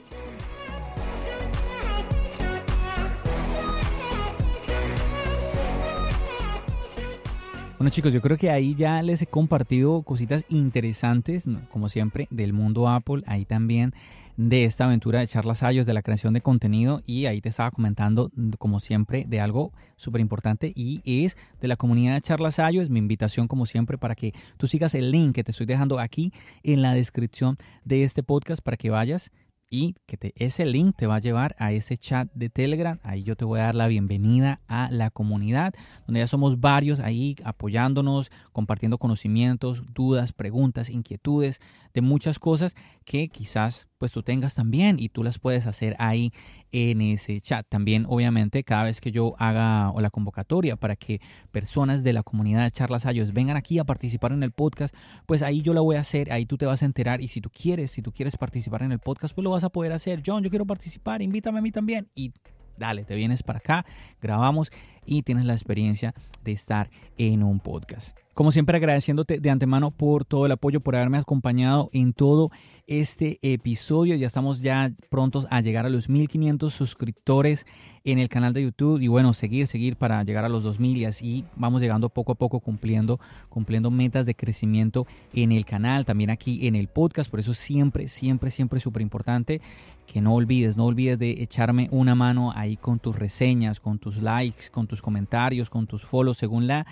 Bueno 7.81 7.93
chicos, 7.93 8.13
yo 8.13 8.21
creo 8.21 8.37
que 8.37 8.51
ahí 8.51 8.75
ya 8.75 9.01
les 9.01 9.23
he 9.23 9.27
compartido 9.27 10.03
cositas 10.03 10.45
interesantes, 10.51 11.47
como 11.71 11.89
siempre, 11.89 12.29
del 12.31 12.53
mundo 12.53 12.91
Apple, 12.91 13.23
ahí 13.25 13.47
también 13.47 13.95
de 14.37 14.65
esta 14.65 14.85
aventura 14.85 15.21
de 15.21 15.27
charlas 15.27 15.63
ayos, 15.63 15.87
de 15.87 15.95
la 15.95 16.03
creación 16.03 16.35
de 16.35 16.43
contenido 16.43 17.01
y 17.07 17.25
ahí 17.25 17.41
te 17.41 17.49
estaba 17.49 17.71
comentando, 17.71 18.31
como 18.59 18.81
siempre, 18.81 19.25
de 19.27 19.41
algo 19.41 19.73
súper 19.97 20.21
importante 20.21 20.75
y 20.77 21.01
es 21.07 21.39
de 21.63 21.69
la 21.69 21.77
comunidad 21.77 22.17
de 22.17 22.21
charlas 22.21 22.59
ayos, 22.59 22.91
mi 22.91 22.99
invitación 22.99 23.49
como 23.49 23.65
siempre 23.65 23.97
para 23.97 24.15
que 24.15 24.35
tú 24.59 24.69
sigas 24.69 24.95
el 24.95 25.11
link 25.11 25.35
que 25.35 25.43
te 25.43 25.51
estoy 25.51 25.65
dejando 25.65 26.01
aquí 26.01 26.35
en 26.63 26.83
la 26.83 26.93
descripción 26.93 27.57
de 27.87 28.05
este 28.05 28.23
podcast 28.23 28.61
para 28.63 28.77
que 28.77 28.91
vayas 28.91 29.31
y 29.71 29.95
que 30.07 30.17
te, 30.17 30.33
ese 30.37 30.67
link 30.67 30.97
te 30.97 31.07
va 31.07 31.17
a 31.17 31.21
llevar 31.21 31.55
a 31.59 31.73
ese 31.73 31.97
chat 31.97 32.29
de 32.35 32.51
Telegram. 32.51 32.99
Ahí 33.03 33.23
yo 33.23 33.37
te 33.37 33.45
voy 33.45 33.61
a 33.61 33.65
dar 33.65 33.75
la 33.77 33.87
bienvenida 33.87 34.61
a 34.67 34.91
la 34.91 35.11
comunidad, 35.11 35.73
donde 36.07 36.21
ya 36.21 36.27
somos 36.27 36.61
varios 36.61 36.99
ahí 36.99 37.37
apoyándonos, 37.45 38.31
compartiendo 38.53 38.99
conocimientos, 38.99 39.85
dudas, 39.95 40.33
preguntas, 40.33 40.91
inquietudes 40.91 41.61
de 41.95 42.01
muchas 42.03 42.39
cosas 42.41 42.75
que 43.05 43.29
quizás 43.29 43.87
pues 44.01 44.13
tú 44.13 44.23
tengas 44.23 44.55
también 44.55 44.99
y 44.99 45.11
tú 45.11 45.23
las 45.23 45.39
puedes 45.39 45.67
hacer 45.67 45.95
ahí 45.99 46.33
en 46.73 47.03
ese 47.03 47.39
chat. 47.43 47.67
También 47.69 48.07
obviamente 48.09 48.65
cada 48.65 48.85
vez 48.85 48.99
que 49.03 49.13
yo 49.13 49.35
haga 49.39 49.91
o 49.91 50.01
la 50.01 50.09
convocatoria 50.09 50.77
para 50.77 50.97
que 50.97 51.21
personas 51.53 52.03
de 52.03 52.15
la 52.15 52.23
comunidad 52.23 52.65
de 52.65 52.71
Charlas 52.71 53.05
Ayos 53.05 53.35
vengan 53.35 53.59
aquí 53.59 53.79
a 53.79 53.85
participar 53.85 54.33
en 54.33 54.43
el 54.43 54.53
podcast, 54.53 54.97
pues 55.27 55.43
ahí 55.43 55.61
yo 55.61 55.75
la 55.75 55.83
voy 55.83 55.97
a 55.97 56.01
hacer, 56.01 56.33
ahí 56.33 56.47
tú 56.47 56.57
te 56.57 56.65
vas 56.65 56.83
a 56.83 56.87
enterar 56.87 57.21
y 57.21 57.29
si 57.29 57.43
tú 57.43 57.51
quieres, 57.51 57.91
si 57.91 58.01
tú 58.01 58.11
quieres 58.11 58.39
participar 58.39 58.83
en 58.83 58.93
el 58.93 59.01
podcast, 59.01 59.35
pues 59.35 59.45
lo 59.45 59.51
vas 59.51 59.65
a 59.65 59.69
poder 59.69 59.93
hacer. 59.93 60.23
John, 60.25 60.43
yo 60.43 60.49
quiero 60.49 60.65
participar, 60.65 61.21
invítame 61.21 61.59
a 61.59 61.63
mí 61.63 61.71
también 61.71 62.09
y 62.15 62.33
dale, 62.81 63.05
te 63.05 63.15
vienes 63.15 63.45
para 63.45 63.61
acá, 63.61 63.87
grabamos 64.21 64.73
y 65.07 65.23
tienes 65.23 65.45
la 65.45 65.53
experiencia 65.53 66.15
de 66.43 66.53
estar 66.53 66.91
en 67.19 67.43
un 67.43 67.61
podcast. 67.61 68.17
Como 68.35 68.51
siempre 68.51 68.77
agradeciéndote 68.77 69.39
de 69.39 69.51
antemano 69.51 69.91
por 69.91 70.25
todo 70.25 70.47
el 70.47 70.53
apoyo, 70.53 70.81
por 70.81 70.97
haberme 70.97 71.19
acompañado 71.19 71.91
en 71.93 72.13
todo 72.15 72.51
este 72.87 73.39
episodio. 73.43 74.17
Ya 74.17 74.27
estamos 74.27 74.63
ya 74.63 74.91
prontos 75.11 75.47
a 75.51 75.61
llegar 75.61 75.85
a 75.85 75.91
los 75.91 76.09
1500 76.09 76.73
suscriptores 76.73 77.67
en 78.05 78.19
el 78.19 78.29
canal 78.29 78.53
de 78.53 78.63
YouTube 78.63 79.01
y 79.01 79.09
bueno, 79.09 79.33
seguir, 79.35 79.67
seguir 79.67 79.97
para 79.97 80.23
llegar 80.25 80.45
a 80.45 80.49
los 80.49 80.63
2000 80.65 81.09
y 81.23 81.45
vamos 81.57 81.83
llegando 81.83 82.09
poco 82.09 82.33
a 82.33 82.35
poco 82.35 82.61
cumpliendo, 82.61 83.21
cumpliendo 83.49 83.91
metas 83.91 84.27
de 84.27 84.35
crecimiento 84.35 85.07
en 85.33 85.53
el 85.53 85.65
canal, 85.65 86.05
también 86.05 86.31
aquí 86.31 86.67
en 86.67 86.77
el 86.77 86.89
podcast. 86.89 87.31
Por 87.31 87.41
eso 87.41 87.55
siempre, 87.55 88.09
siempre, 88.09 88.51
siempre 88.51 88.81
súper 88.81 89.03
importante 89.03 89.61
que 90.07 90.21
no 90.21 90.35
olvides, 90.35 90.77
no 90.77 90.87
olvides 90.87 91.19
de 91.19 91.43
echarme 91.43 91.89
una 91.93 92.15
mano 92.15 92.53
ahí 92.55 92.77
con 92.77 92.99
tus 92.99 93.17
reseñas, 93.17 93.81
con 93.81 93.99
tus 93.99 94.21
likes, 94.21 94.71
con 94.71 94.87
tus 94.87 95.03
comentarios, 95.03 95.71
con 95.71 95.87
tus 95.87 96.05
follows, 96.05 96.39
según 96.39 96.67
la 96.67 96.87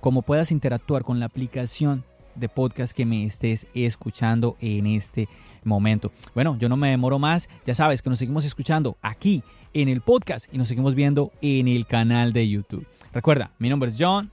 cómo 0.00 0.22
puedas 0.22 0.50
interactuar 0.52 1.02
con 1.02 1.20
la 1.20 1.26
aplicación 1.26 2.04
de 2.34 2.48
podcast 2.48 2.94
que 2.94 3.06
me 3.06 3.24
estés 3.24 3.66
escuchando 3.74 4.56
en 4.60 4.86
este 4.86 5.28
momento. 5.64 6.12
Bueno, 6.34 6.56
yo 6.58 6.68
no 6.68 6.76
me 6.76 6.90
demoro 6.90 7.18
más, 7.18 7.48
ya 7.64 7.74
sabes 7.74 8.02
que 8.02 8.10
nos 8.10 8.18
seguimos 8.18 8.44
escuchando 8.44 8.96
aquí 9.02 9.42
en 9.74 9.88
el 9.88 10.00
podcast 10.00 10.52
y 10.52 10.58
nos 10.58 10.68
seguimos 10.68 10.94
viendo 10.94 11.32
en 11.40 11.68
el 11.68 11.86
canal 11.86 12.32
de 12.32 12.48
YouTube. 12.48 12.86
Recuerda, 13.12 13.50
mi 13.58 13.68
nombre 13.68 13.90
es 13.90 13.96
John. 13.98 14.30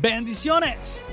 Bendiciones. 0.00 1.04